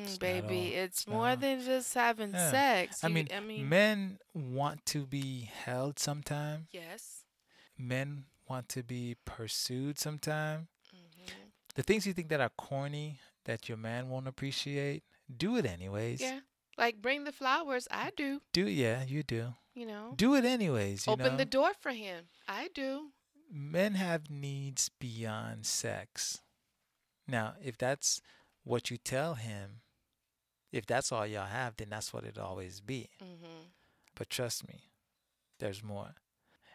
[0.07, 2.51] Mm, baby it's more not- than just having Yeah.
[2.51, 6.69] sex I You- mean, i mean men want to be held sometime.
[6.73, 7.25] yes
[7.79, 10.69] Men want to be pursued sometime.
[10.90, 15.66] hmm The things you think that are corny that your man won't appreciate, do it
[15.66, 16.21] anyways.
[16.21, 16.40] yeah
[16.79, 19.55] like bring the flowers i do Do yeah, you do.
[19.75, 21.07] you know Do it anyways.
[21.07, 21.37] You open know?
[21.37, 23.12] the door for him i do
[23.51, 26.40] men have needs beyond sex.
[27.29, 28.21] Now, if that's
[28.64, 29.81] what you tell him,
[30.77, 33.09] if that's all y'all have, then that's what it'll always be.
[33.21, 33.65] hmm
[34.15, 34.79] But trust me,
[35.59, 36.15] there's more.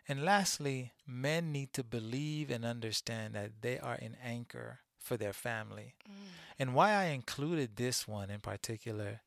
[0.08, 5.34] And lastly, men need to believe and understand that they are an anchor for their
[5.34, 5.96] family.
[6.10, 6.14] Mm.
[6.60, 9.22] And why I included this one in particular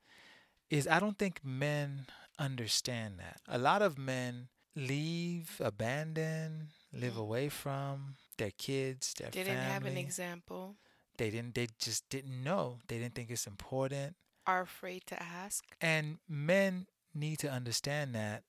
[0.70, 2.06] is I don't think men
[2.38, 3.40] understand that.
[3.48, 7.24] A lot of men leave, abandon, live Mm.
[7.26, 10.76] away from their kids, their didn't have an example
[11.16, 12.80] They didn't they just didn't know.
[12.88, 14.16] They didn't think it's important.
[14.46, 18.42] Are afraid to ask And men need to understand that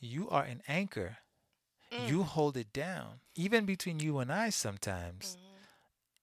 [0.00, 1.18] you are an anchor.
[1.92, 2.08] Mm.
[2.08, 3.20] You hold it down.
[3.34, 5.36] Even between you and I sometimes.
[5.36, 5.66] Mhm.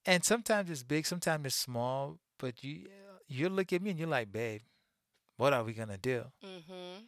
[0.05, 2.89] And sometimes it's big, sometimes it's small, but you
[3.27, 4.61] you look at me and you're like, babe,
[5.37, 6.31] what are we gonna do?
[6.43, 7.07] Mhm.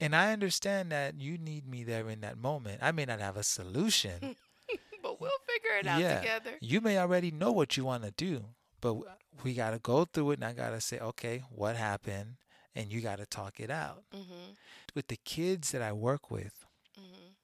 [0.00, 2.82] And I understand that you need me there in that moment.
[2.82, 4.34] I may not have a solution.
[5.02, 6.20] but we'll figure it out Yeah.
[6.20, 6.58] together.
[6.60, 8.94] you may already know what you want to do, but
[9.42, 12.36] we got to go through it and I got to say, okay, what happened?
[12.74, 14.04] And you got to talk it out.
[14.12, 14.56] Mhm.
[14.94, 16.66] With the kids that I work with,
[16.98, 17.34] Mhm.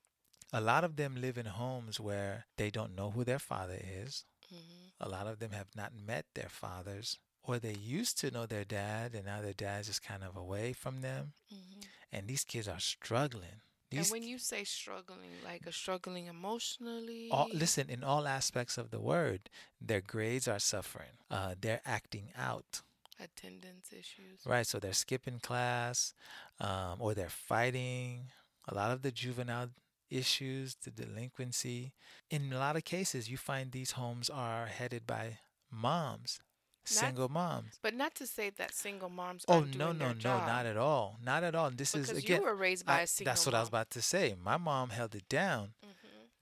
[0.53, 4.25] a lot of them live in homes where they don't know who their father is.
[4.53, 4.93] Mhm.
[5.01, 8.65] A lot of them have not met their fathers, or they used to know their
[8.65, 11.35] dad, and now their dad's just kind of away from them.
[11.51, 11.85] Mhm.
[12.13, 13.61] And these kids are struggling.
[13.91, 18.91] And when you say struggling, like a struggling emotionally, all, listen, in all aspects of
[18.91, 19.49] the word,
[19.81, 21.17] their grades are suffering.
[21.31, 22.83] Uh, they're acting out,
[23.19, 24.41] attendance issues.
[24.47, 24.67] right?
[24.67, 26.13] So they're skipping class,
[26.61, 28.29] um, or they're fighting.
[28.69, 29.71] A lot of the juvenile
[30.11, 31.93] issues, the delinquency.
[32.31, 35.39] In a lot of cases, you find these homes are headed by
[35.71, 36.41] moms,
[36.89, 37.79] single moms.
[37.83, 40.47] But not to say that single moms Oh no no no, job.
[40.47, 41.71] not at all, not at all.
[41.71, 42.41] This because is again.
[42.41, 44.35] you were raised by I- a single that's what I was about to say.
[44.43, 45.75] My mom held it down.
[45.85, 45.93] Mhm.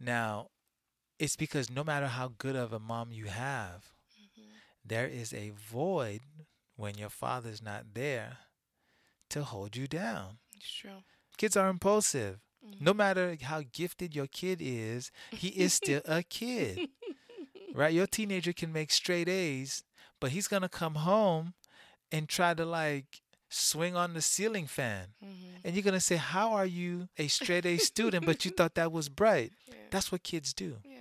[0.00, 0.50] Now,
[1.18, 4.44] it's because no matter how good of a mom you have, Mhm.
[4.84, 6.20] there is a void
[6.76, 8.38] when your father's not there
[9.30, 10.38] to hold you down.
[10.56, 11.02] It's true.
[11.38, 12.40] Kids are impulsive.
[12.80, 16.88] No matter how gifted your kid is, he is still a kid.
[17.74, 17.92] Right?
[17.92, 19.84] Your teenager can make straight A's,
[20.26, 21.54] but he's to come home
[22.10, 25.14] and try to like swing on the ceiling fan.
[25.24, 25.60] Mhm.
[25.64, 28.74] And you're going to say, How are you a straight A student, but you thought
[28.74, 29.52] that was bright?
[29.68, 29.74] Yeah.
[29.90, 30.96] That's what kids do, yeah.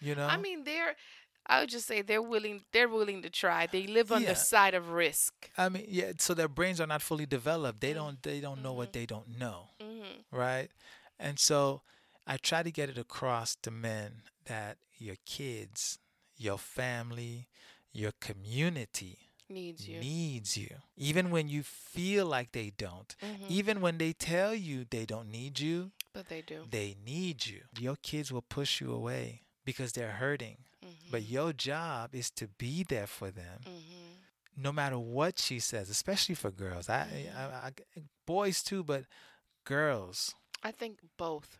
[0.00, 0.26] you know?
[0.26, 0.96] I mean, they're.
[1.44, 2.62] I would just say they're willing.
[2.72, 3.66] They're willing to try.
[3.66, 4.30] They live on Yeah.
[4.30, 5.50] the side of risk.
[5.58, 6.12] I mean, yeah.
[6.18, 7.80] So their brains are not fully developed.
[7.80, 8.22] They don't.
[8.22, 10.70] They don't know what they don't know, hmm right?
[11.18, 11.82] And so,
[12.26, 15.98] I try to get it across to men that your kids,
[16.36, 17.48] your family,
[17.92, 20.00] your community Needs you.
[20.00, 23.14] needs you, even when you feel like they don't.
[23.20, 23.50] Mhm.
[23.50, 26.66] Even when they tell you they don't need you, But they do.
[26.70, 27.64] they need you.
[27.78, 30.64] Your kids will push you away because they're hurting.
[30.82, 31.10] Mhm.
[31.10, 33.60] But your job is to be there for them.
[33.64, 33.98] Mhm.
[34.54, 36.86] no matter what she says, especially for girls.
[36.90, 37.72] I, I, I,
[38.26, 39.06] boys too, but
[39.64, 40.34] girls.
[40.62, 41.58] I think both.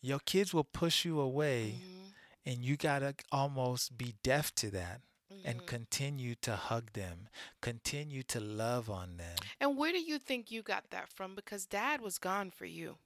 [0.00, 2.12] Your kids will push you away, Mhm.
[2.46, 5.00] and you gotta almost be deaf to that
[5.44, 7.28] and continue to hug them,
[7.60, 9.36] continue to love on them.
[9.60, 11.34] And where do you think you got that from?
[11.34, 12.96] Because dad was gone for you.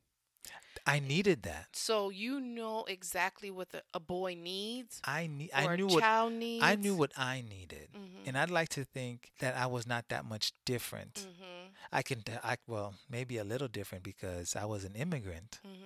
[0.86, 1.68] I needed that.
[1.72, 5.50] So you know exactly what the, a boy needs I need.
[5.54, 6.64] I knew a what child needs.
[6.64, 8.26] I knew what I needed, Mhm.
[8.28, 11.14] and I'd like to think that I was not that much different.
[11.26, 11.70] Mhm.
[11.92, 12.22] I can.
[12.44, 15.60] I well, maybe a little different because I was an immigrant.
[15.64, 15.82] Mhm.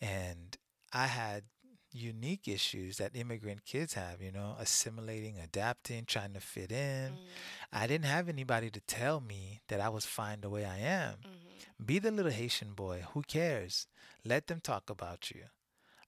[0.00, 0.56] and
[0.92, 1.42] I had
[1.92, 7.12] unique issues that immigrant kids have, you know, assimilating, adapting, trying to fit in.
[7.12, 7.72] Mm-hmm.
[7.72, 11.14] I didn't have anybody to tell me that I was fine the way I am.
[11.14, 11.84] Mm-hmm.
[11.84, 13.04] Be the little Haitian boy.
[13.12, 13.86] Who cares?
[14.24, 15.42] Let them talk about you.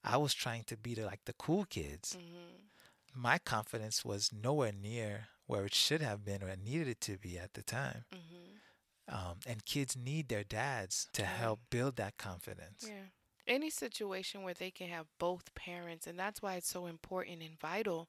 [0.03, 2.17] I was trying to be the, like the cool kids.
[2.17, 3.21] Mm-hmm.
[3.21, 7.17] My confidence was nowhere near where it should have been or it needed it to
[7.17, 8.05] be at the time.
[8.13, 9.13] Mm-hmm.
[9.13, 12.85] Um, and kids need their dads to help build that confidence.
[12.87, 13.09] Yeah.
[13.51, 17.59] Any situation where they can have both parents, and that's why it's so important and
[17.59, 18.07] vital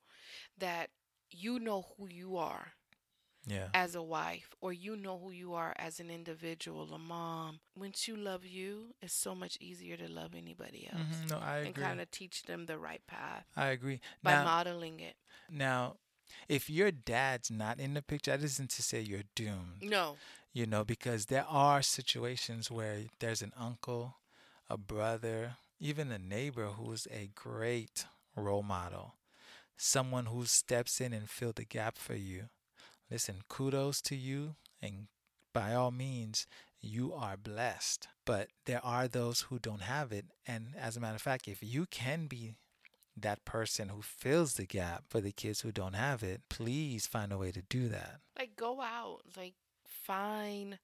[0.57, 0.90] that
[1.33, 2.74] you know who you are
[3.44, 3.68] Yeah.
[3.74, 7.59] as a wife, or you know who you are as an individual, a mom.
[7.74, 11.31] Once you love you, it's so much easier to love anybody else Mhm.
[11.31, 14.00] No, I and kind of teach them the right path I agree.
[14.22, 15.16] by Now, modeling it.
[15.48, 15.96] now,
[16.48, 19.83] if your dad's not in the picture, that isn't to say you're doomed.
[19.83, 20.18] No.
[20.55, 24.18] you know, because there are situations where there's an uncle,
[24.72, 29.16] a brother, even a neighbor who's a great role model,
[29.76, 32.44] someone who steps in and fill the gap for you.
[33.11, 35.08] Listen, kudos to you, and
[35.52, 36.46] by all means,
[36.80, 38.08] you are blessed.
[38.24, 41.58] But there are those who don't have it, and as a matter of fact, if
[41.62, 42.54] you can be
[43.14, 47.30] that person who fills the gap for the kids who don't have it, please find
[47.30, 48.20] a way to do that.
[48.38, 49.18] Like, go out.
[49.37, 49.52] Like,
[49.85, 50.78] find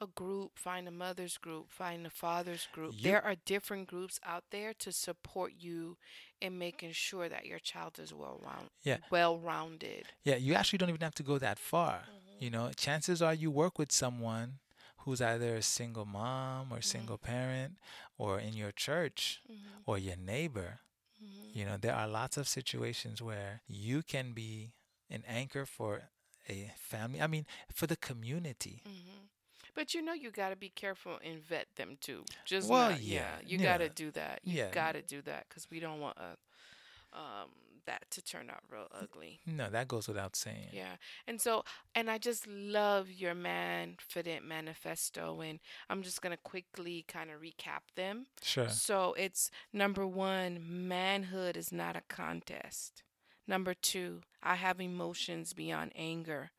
[0.00, 2.94] a group, find a mother's group, find a father's group.
[2.94, 5.96] You- there are different groups out there to support you
[6.40, 8.98] in making sure that your child is well round Yeah.
[9.10, 10.06] well rounded.
[10.22, 12.00] Yeah, you actually don't even have to go that far.
[12.00, 12.44] Mm-hmm.
[12.44, 14.58] You know, chances are you work with someone
[14.98, 16.82] who's either a single mom or mm-hmm.
[16.82, 17.78] single parent
[18.18, 19.80] or in your church mm-hmm.
[19.86, 20.80] or your neighbor.
[21.56, 24.74] You know, there are lots of situations where you can be
[25.08, 26.10] an anchor for
[26.50, 27.22] a family.
[27.22, 28.82] I mean, for the community.
[29.76, 32.24] But you know you got to be careful and vet them too.
[32.44, 33.64] Just Well, not- yeah, you yeah.
[33.64, 34.40] got to do that.
[34.42, 34.70] You Yeah.
[34.72, 36.36] got to do that because we don't want a.
[37.16, 37.50] um,
[37.86, 39.38] that to turn out real ugly.
[39.46, 40.70] No, that goes without saying.
[40.72, 40.96] Yeah.
[41.28, 41.62] And so,
[41.94, 45.40] and I just love your man Manfident manifesto.
[45.40, 48.26] And I'm just going to quickly kind of recap them.
[48.42, 48.68] Sure.
[48.68, 50.58] So it's number one,
[50.88, 53.04] manhood is not a contest.
[53.46, 56.50] Number two, I have emotions beyond anger.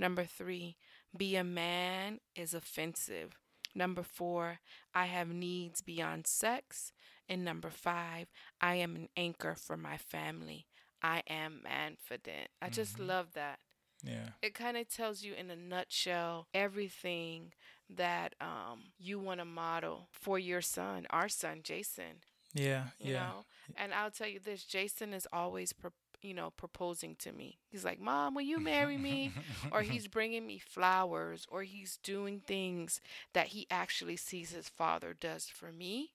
[0.00, 0.76] Number three,
[1.16, 3.36] be a man is offensive.
[3.74, 4.60] Number four,
[4.94, 6.92] I have needs beyond sex.
[7.28, 8.28] And number five,
[8.60, 10.66] I am an anchor for my family.
[11.02, 12.48] I am manfident.
[12.60, 13.58] I just love that
[14.02, 14.30] Yeah.
[14.42, 17.52] it kind of tells you in a nutshell everything
[17.88, 22.22] that um, you want to model for your son, our son, Jason.
[22.54, 22.86] Yeah.
[22.98, 23.26] You yeah.
[23.28, 23.44] know,
[23.76, 25.90] and I'll tell you this: Jason is always, pro-
[26.22, 27.58] you know, proposing to me.
[27.70, 29.32] He's like, "Mom, will you marry me?"
[29.70, 33.00] or he's bringing me flowers, or he's doing things
[33.34, 36.12] that he actually sees his father does for me,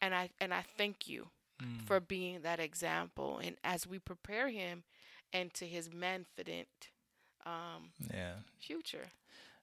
[0.00, 1.30] and I and I thank you
[1.62, 1.86] Mm.
[1.86, 3.38] for being that example.
[3.38, 4.84] And as we prepare him
[5.32, 6.90] into his manfident
[7.46, 8.36] um, Yeah.
[8.58, 9.12] future.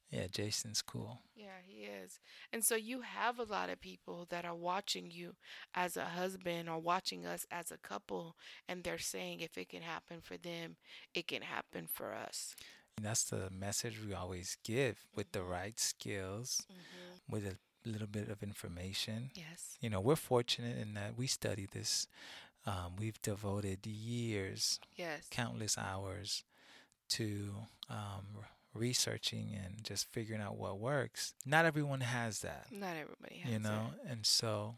[0.10, 0.28] Yeah.
[0.32, 1.20] Jason's cool.
[1.36, 2.20] Yeah, he is.
[2.52, 5.36] And so you have a lot of people that are watching you
[5.74, 8.36] as a husband or watching us as a couple,
[8.68, 10.78] and they're saying if it can happen for them,
[11.14, 12.56] it can happen for us.
[12.98, 16.66] And that's the message we always give with the right skills,
[17.30, 17.56] with a
[17.90, 19.32] little bit of information.
[19.36, 19.78] Yes.
[19.80, 22.08] You know, we're fortunate in that we study this.
[22.66, 25.28] Um, we've devoted years, Yes.
[25.32, 26.44] countless hours
[27.10, 27.54] to
[27.90, 28.26] um,
[28.74, 31.34] researching and just figuring out what works.
[31.46, 34.78] Not everyone has that, Not everybody has you know, and so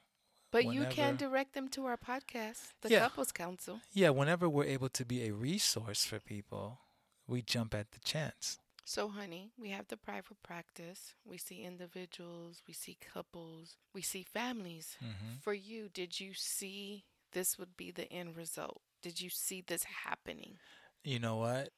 [0.51, 2.99] But you can direct them to our podcast, the Yeah.
[2.99, 3.81] Couples Council.
[3.93, 6.79] yeah, whenever we're able to be a resource for people,
[7.27, 8.57] we jump at the chance.
[8.83, 11.13] So, honey, we have the private practice.
[11.23, 14.97] We see individuals, we see couples, we see families.
[14.99, 18.81] hmm For you, did you see this would be the end result?
[19.01, 20.57] Did you see this happening?
[21.03, 21.69] You know what?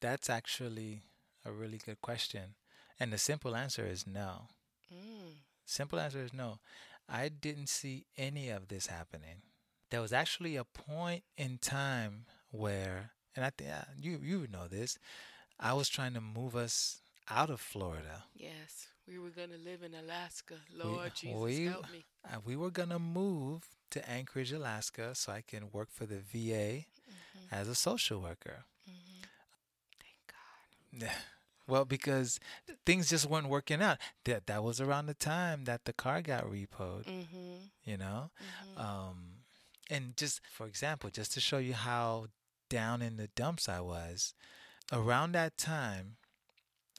[0.00, 1.02] That's actually
[1.44, 2.54] a really good question.
[3.00, 4.48] And the simple answer is no.
[4.92, 5.36] Mm.
[5.64, 6.58] Simple answer is no.
[7.08, 9.42] I didn't see any of this happening.
[9.90, 14.68] There was actually a point in time where, and I think you you would know
[14.68, 14.98] this,
[15.60, 18.24] I was trying to move us out of Florida.
[18.34, 20.54] Yes, we were going to live in Alaska.
[20.72, 22.04] We- Lord Jesus, we, help me.
[22.30, 26.86] uh, we were gonna move to Anchorage, Alaska, so I can work for the VA
[27.10, 27.54] Mm-hmm.
[27.54, 28.64] as a social worker.
[30.92, 31.10] Thank God.
[31.10, 31.14] Yeah.
[31.68, 32.38] Well, because
[32.84, 33.98] things just weren't working out.
[34.24, 37.04] That that was around the time that the car got repoed.
[37.06, 37.54] Mm-hmm.
[37.84, 38.30] You know,
[38.76, 39.44] um,
[39.90, 42.26] and just for example, just to show you how
[42.68, 44.34] down in the dumps I was,
[44.92, 46.16] around that time,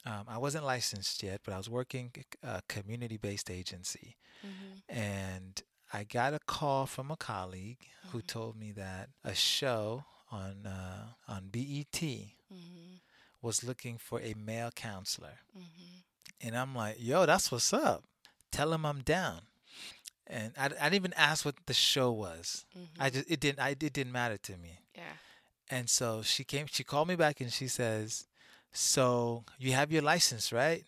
[0.06, 4.96] um, I wasn't licensed yet, but I was working a community-based agency, Mm-hmm.
[4.98, 8.26] and I got a call from a colleague who Mhm.
[8.26, 12.00] told me that a show on uh, on BET
[12.52, 12.83] Mhm.
[13.44, 15.38] Was looking for a male counselor.
[15.56, 16.02] Mhm.
[16.40, 18.04] And I'm like, yo, that's what's up.
[18.50, 19.42] Tell him I'm down.
[20.26, 22.64] And I, I didn't even ask what the show was.
[22.98, 23.12] I Mhm.
[23.14, 24.78] just it didn't I it didn't matter to me.
[24.94, 25.16] Yeah.
[25.68, 28.26] And so she came she called me back and she says,
[28.72, 30.84] "So, you have your license, right?"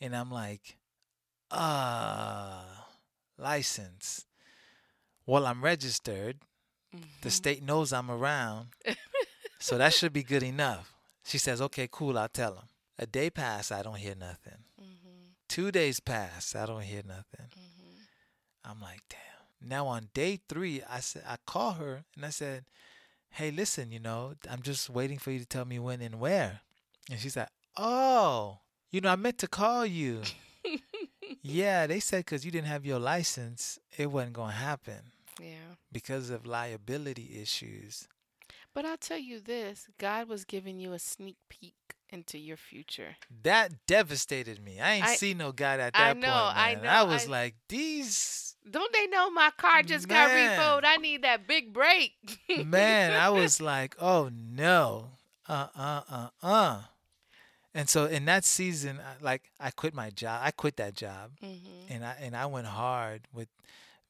[0.00, 0.76] And I'm like,
[1.50, 2.64] "Uh,
[3.38, 4.26] license.
[5.26, 6.36] Well, I'm registered.
[7.22, 7.32] The Mhm.
[7.32, 8.68] state knows I'm around.
[9.58, 10.92] so that should be good enough."
[11.26, 12.68] She says, "Okay, cool, I'll tell him.
[12.98, 14.64] A day passed, I don't hear nothing.
[14.80, 15.34] Mhm.
[15.48, 17.48] Two days pass, I don't hear nothing.
[17.56, 18.06] Mhm.
[18.64, 19.20] I'm like, damn.
[19.60, 22.64] Now on day three, I said I call her and I said,
[23.30, 26.60] Hey, listen, you know, I'm just waiting for you to tell me when and where.
[27.10, 28.60] And she's like, Oh,
[28.90, 30.22] you know, I meant to call you.
[31.42, 35.74] yeah, they said because you didn't have your license, it wasn't gonna happen Yeah.
[35.92, 38.08] because of liability issues.
[38.76, 41.72] But I'll tell you this God was giving you a sneak peek
[42.10, 43.16] into your future.
[43.42, 44.78] That devastated me.
[44.78, 46.20] I ain't I- see no God at that I point.
[46.20, 50.28] know, I know, I was I- like, these Don't they know my car just got
[50.28, 50.58] Man.
[50.60, 50.82] repoed?
[50.84, 52.12] I need that big break.
[52.66, 55.12] man, I was like, oh no,
[55.48, 56.82] uh, uh, uh, uh.
[57.74, 60.42] And so in that season, like I quit my job.
[60.44, 61.54] I quit that job, hmm
[61.88, 63.48] and I and I went hard with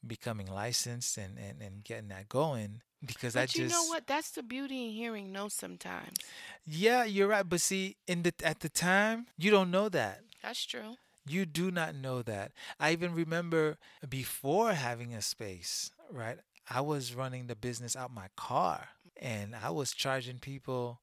[0.05, 4.07] becoming licensed and and, and getting that going because I But just you know what?
[4.07, 6.17] That's the beauty in hearing no sometimes.
[6.65, 7.47] yeah, you're right.
[7.47, 10.21] But see, in the at the time, you don't know that.
[10.41, 10.95] That's true.
[11.27, 12.51] You do not know that.
[12.79, 13.77] I even remember
[14.07, 16.37] before having a space, right?
[16.69, 21.01] I was running the business out my car and I was charging people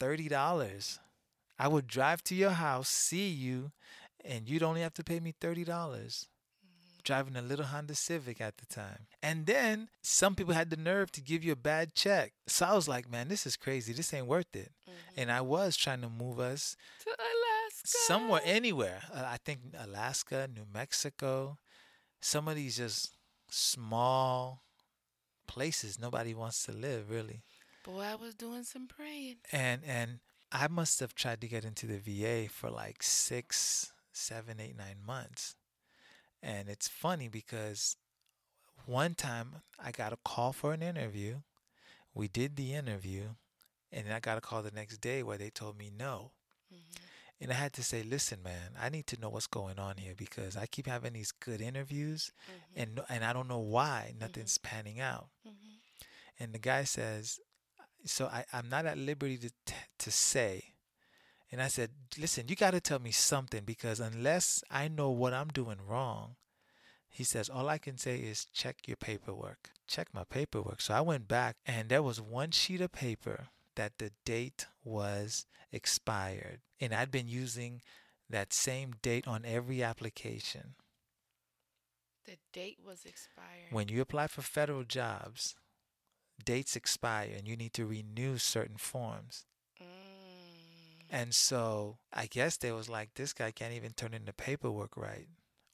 [0.00, 0.98] $30.
[1.58, 3.72] I would drive to your house, see you,
[4.24, 6.26] and you'd only have to pay me $30.
[7.06, 9.06] Driving a little Honda Civic at the time.
[9.22, 12.32] And then some people had the nerve to give you a bad check.
[12.48, 13.92] So I was like, man, this is crazy.
[13.92, 14.72] This ain't worth it.
[14.88, 14.92] Mhm.
[15.16, 17.98] And I was trying to move us To Alaska.
[18.10, 21.56] somewhere anywhere uh, i think alaska new mexico
[22.20, 23.12] some of these just
[23.50, 24.62] small
[25.46, 27.42] places nobody wants to live really
[27.84, 29.36] Boy, I was doing some praying.
[29.52, 30.18] and and
[30.50, 35.00] i must have tried to get into the va for like six seven eight nine
[35.06, 35.54] months
[36.46, 37.96] and it's funny because
[38.86, 41.34] one time i got a call for an interview
[42.14, 43.24] we did the interview
[43.92, 46.32] and then i got a call the next day where they told me no
[46.72, 47.00] Mhm.
[47.40, 50.14] And I had to say, listen, man, I need to know what's going on here
[50.16, 52.80] because I keep having these good interviews Mhm.
[52.82, 55.28] and and I don't know why nothing's panning out.
[55.46, 55.78] Mhm.
[56.40, 57.38] And the guy says,
[58.06, 60.65] so I, I'm not at liberty to t- to say.
[61.56, 61.88] And I said,
[62.18, 66.36] listen, you got to tell me something because unless I know what I'm doing wrong,
[67.08, 69.70] he says, all I can say is check your paperwork.
[69.88, 70.82] Check my paperwork.
[70.82, 75.46] So I went back and there was one sheet of paper that the date was
[75.72, 76.60] expired.
[76.78, 77.80] And I'd been using
[78.28, 80.74] that same date on every application.
[82.26, 83.70] The date was expired.
[83.70, 85.54] When you apply for federal jobs,
[86.44, 89.46] dates expire and you need to renew certain forms.
[91.10, 94.96] And so I guess they was like, this guy can't even turn in the paperwork
[94.96, 95.28] right.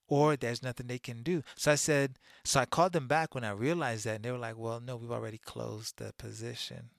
[0.09, 1.43] Or there's nothing they can do.
[1.57, 4.17] So I said, so I called them back when I realized that.
[4.17, 6.91] And they were like, well, no, we've already closed the position.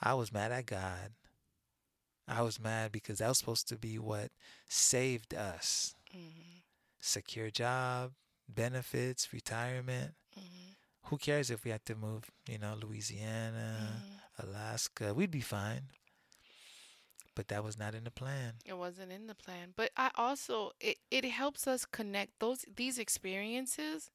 [0.00, 1.14] I was mad at God.
[2.28, 4.30] I was mad because that was supposed to be what
[4.68, 6.62] saved us Mhm.
[7.00, 8.12] secure job,
[8.48, 10.14] benefits, retirement.
[10.38, 10.76] Mhm.
[11.06, 14.02] Who cares if we had to move, you know, Louisiana,
[14.38, 14.44] Mhm.
[14.44, 15.12] Alaska?
[15.12, 15.90] We'd be fine.
[17.34, 18.54] But that was not in the plan.
[18.64, 19.72] It wasn't in the plan.
[19.76, 24.10] But I also it, it helps us connect those these experiences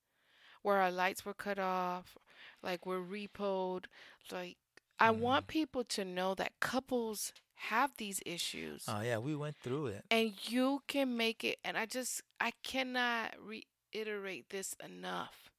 [0.62, 2.18] where our lights were cut off,
[2.64, 3.86] like we're repoed,
[4.32, 4.58] like
[5.00, 5.20] I Mm.
[5.20, 8.86] want people to know that couples have these issues.
[8.88, 10.06] Oh yeah, we went through it.
[10.12, 15.52] and you can make it and i just i cannot reiterate this enough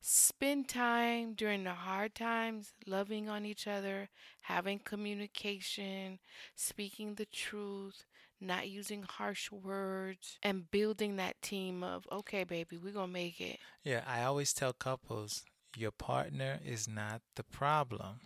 [0.00, 4.08] spend time during the hard times loving on each other
[4.42, 6.18] having communication
[6.54, 8.04] speaking the truth
[8.40, 13.58] not using harsh words and building that team of okay baby we're gonna make it
[13.82, 15.44] Yeah, I always tell couples
[15.76, 18.20] your partner is not the problem.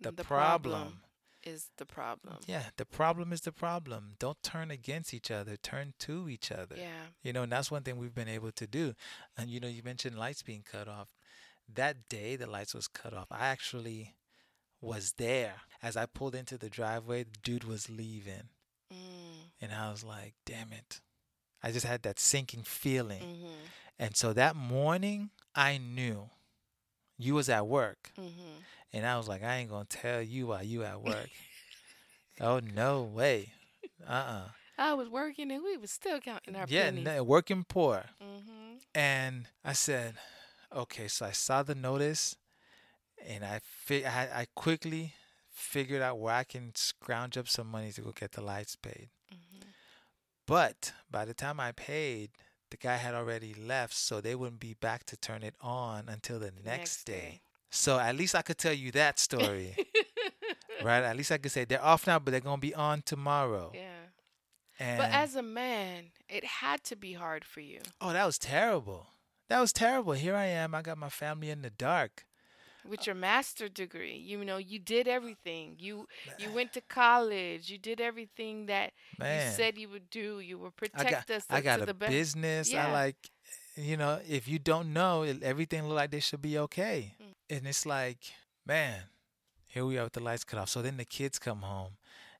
[0.00, 1.00] The, problem.
[1.42, 4.14] Is the problem Yeah, the problem is the problem.
[4.18, 6.76] Don't turn against each other, turn to each other.
[6.76, 8.94] yeah You know, and that's one thing we've been able to do.
[9.36, 11.08] And you know, you mentioned lights being cut off.
[11.72, 14.14] That day the lights was cut off, I actually
[14.80, 15.54] was there.
[15.82, 18.48] As I pulled into the driveway, the dude was leaving.
[18.92, 19.50] mm.
[19.60, 21.00] And I was like, damn it.
[21.62, 23.22] I just had that sinking feeling.
[23.22, 23.54] hmm
[23.98, 26.30] And so that morning, I knew
[27.18, 28.58] you was at work, Mm-hmm.
[28.92, 31.28] And I was like, I ain't gonna tell you while you at work.
[32.40, 33.52] oh no way.
[34.06, 34.48] Uh-uh.
[34.78, 37.04] I was working and we was still counting our Yeah, pennies.
[37.04, 38.04] no, working poor.
[38.22, 38.76] mm-hmm.
[38.94, 40.14] And I said,
[40.74, 42.34] okay, so I saw the notice
[43.26, 45.12] and I, fi- I, I quickly
[45.50, 49.10] figured out where I can scrounge up some money to go get the lights paid.
[49.32, 49.68] Mm-hmm.
[50.46, 52.30] But by the time I paid,
[52.70, 56.38] the guy had already left, so they wouldn't be back to turn it on until
[56.38, 57.12] the next, next day.
[57.12, 57.40] day.
[57.70, 59.76] So at least I could tell you that story,
[60.82, 61.02] right?
[61.04, 63.70] At least I could say they're off now, but they're gonna be on tomorrow.
[63.74, 63.88] Yeah.
[64.78, 67.80] And But as a man, it had to be hard for you.
[68.00, 69.06] oh, that was terrible.
[69.48, 70.12] That was terrible.
[70.14, 70.74] Here I am.
[70.74, 72.24] I got my family in the dark.
[72.88, 74.16] with your master degree.
[74.16, 75.76] You know, you did everything.
[75.78, 76.06] You
[76.38, 77.68] you went to college.
[77.70, 80.40] You did everything that Man, you said you would do.
[80.40, 82.10] You would I protect got us I to got a the best.
[82.10, 82.72] business.
[82.72, 82.86] Yeah.
[82.88, 83.16] I like,
[83.76, 87.14] you know, if you don't know, everything look like they should be okay.
[87.20, 87.29] Mm.
[87.50, 88.18] And it's like,
[88.64, 89.02] man,
[89.66, 90.68] here we are with the lights cut off.
[90.68, 91.96] So then the kids come home,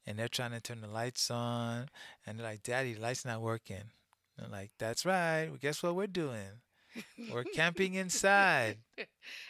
[0.06, 1.88] and they're trying to turn the lights on,
[2.24, 3.90] and they're like, "Daddy, the lights not working."
[4.36, 5.46] And I'm like, "That's right.
[5.48, 6.62] Well, guess what we're doing?
[7.32, 8.78] We're camping inside."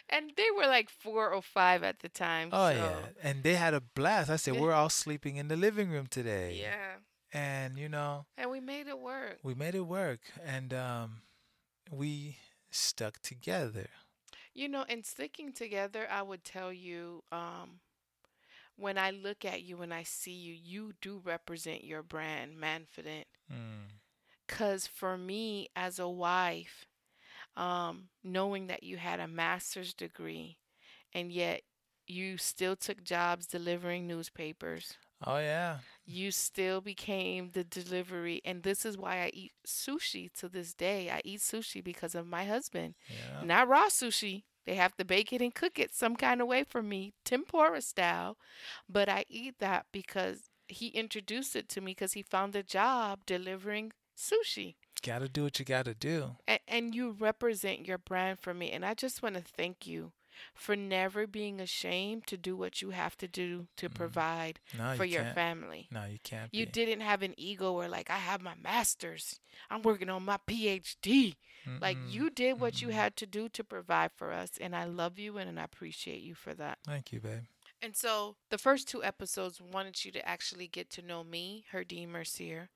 [0.08, 2.48] And they were like four or five at the time.
[2.52, 4.28] Oh so, yeah, and they had a blast.
[4.28, 6.96] I said, "We're all sleeping in the living room today." Yeah.
[7.32, 8.26] and you know.
[8.36, 9.38] And we made it work.
[9.42, 11.22] we made it work and um,
[11.90, 12.36] we
[12.70, 13.88] stuck together
[14.54, 17.80] You know, in sticking together, I would tell you, um,
[18.76, 23.26] when I look at you and I see you, you do represent your brand, Manfident.
[23.50, 23.88] mm.
[24.46, 26.86] Because for me, as a wife,
[27.56, 30.58] um, knowing that you had a master's degree
[31.14, 31.62] and yet
[32.06, 34.96] you still took jobs delivering newspapers,
[35.26, 38.40] oh yeah you still became the delivery.
[38.44, 41.10] And this is why I eat sushi to this day.
[41.10, 42.94] I eat sushi because of my husband.
[43.08, 44.44] yeah Not raw sushi.
[44.66, 47.80] They have to bake it and cook it some kind of way for me, tempura
[47.80, 48.36] style.
[48.88, 53.20] But I eat that because he introduced it to me because he found a job
[53.26, 54.74] delivering sushi.
[55.02, 58.70] gotta do what you gotta do And, and you represent your brand for me.
[58.70, 60.12] And I just want to thank you
[60.54, 63.94] for never being ashamed to do what you have to do to Mhm.
[63.94, 65.90] provide no for you your can't family.
[65.90, 66.66] no you can't You be.
[66.66, 69.40] didn't have an ego or like, I have my master's.
[69.70, 71.36] I'm working on my PhD.
[71.80, 72.10] Like Mm-mm.
[72.10, 72.92] you did what you mm-mm.
[72.92, 76.34] had to do to provide for us, and I love you and I appreciate you
[76.34, 76.78] for that.
[76.84, 77.44] thank you babe
[77.82, 82.08] And so the first two episodes wanted you to actually get to know me, Herdine
[82.08, 82.70] Mercier,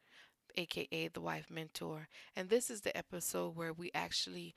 [0.57, 2.09] aka the wife mentor.
[2.37, 4.55] And this is the episode where we actually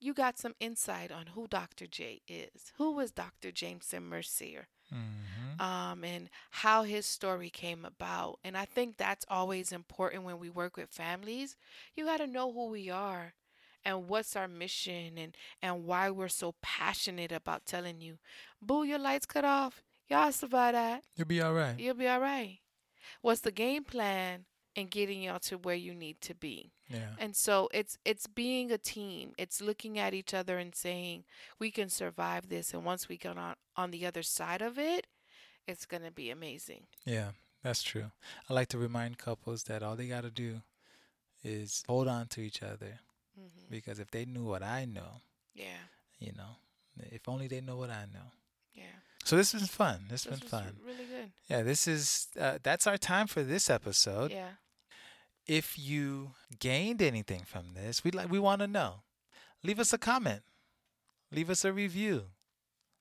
[0.00, 1.86] you got some insight on who Dr.
[1.86, 2.72] J is.
[2.78, 3.52] Who was Dr.
[3.52, 4.68] Jameson Mercier?
[4.92, 5.60] mm-hmm.
[5.60, 8.38] um, and how his story came about.
[8.44, 11.56] And I think that's always important when we work with families.
[11.94, 13.34] You got to know who we are
[13.84, 18.18] and what's our mission and, and why we're so passionate about telling you,
[18.60, 19.82] boo, your lights cut off.
[20.08, 21.04] Y'all survive that.
[21.16, 22.58] you'll be all right You'll be all right.
[23.22, 26.72] What's the game plan in getting y'all to where you need to be?
[26.88, 29.32] yeah And so it's it's being a team.
[29.38, 31.24] It's looking at each other and saying
[31.58, 35.06] we can survive this and once we get on on the other side of it,
[35.66, 36.86] it's going to be amazing.
[37.04, 37.30] yeah
[37.62, 38.10] that's true
[38.48, 40.62] i like to remind couples that all they gotta do
[41.44, 43.00] is hold on to each other
[43.36, 45.20] hmm because if they knew what i know
[45.54, 45.84] Yeah.
[46.18, 46.56] you know
[47.18, 48.28] if only they know what i know
[48.74, 48.98] Yeah.
[49.24, 51.30] So this has been fun this has been fun really good.
[51.48, 54.50] yeah this is uh, that's our time for this episode Yeah.
[55.46, 59.02] if you gained anything from this, we like we want to know.
[59.62, 60.42] Leave us a comment.
[61.32, 62.24] Leave us a review.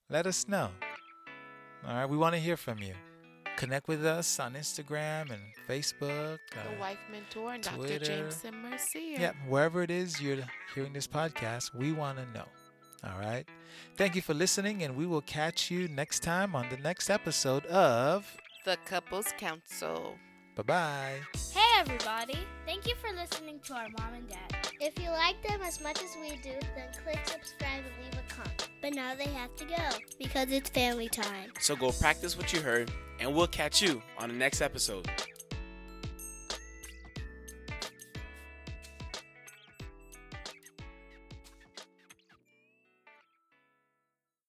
[0.10, 0.70] Let us know.
[1.86, 2.94] All right, we want to hear from you.
[3.56, 6.40] Connect with us on Instagram and Facebook.
[6.54, 7.78] The uh, wife mentor and Dr.
[7.78, 8.06] Twitter.
[8.06, 9.20] Jameson Mercier.
[9.20, 10.44] yeah, wherever it is you're
[10.76, 12.46] hearing this podcast, we want to know.
[13.04, 13.45] All right.
[13.95, 17.66] Thank you for listening, and we will catch you next time on the next episode
[17.68, 18.36] of
[18.66, 20.16] The Couples Council.
[20.56, 21.20] Bye Bye.
[21.54, 22.38] Hey everybody!
[22.66, 24.54] Thank you for listening to our mom and dad.
[24.82, 28.34] If you like them as much as we do, then click subscribe and leave a
[28.34, 28.70] comment.
[28.82, 31.54] But now they have to go because it's family time.
[31.62, 32.91] So go practice what you heard,
[33.22, 35.10] and we'll catch you on the next episode.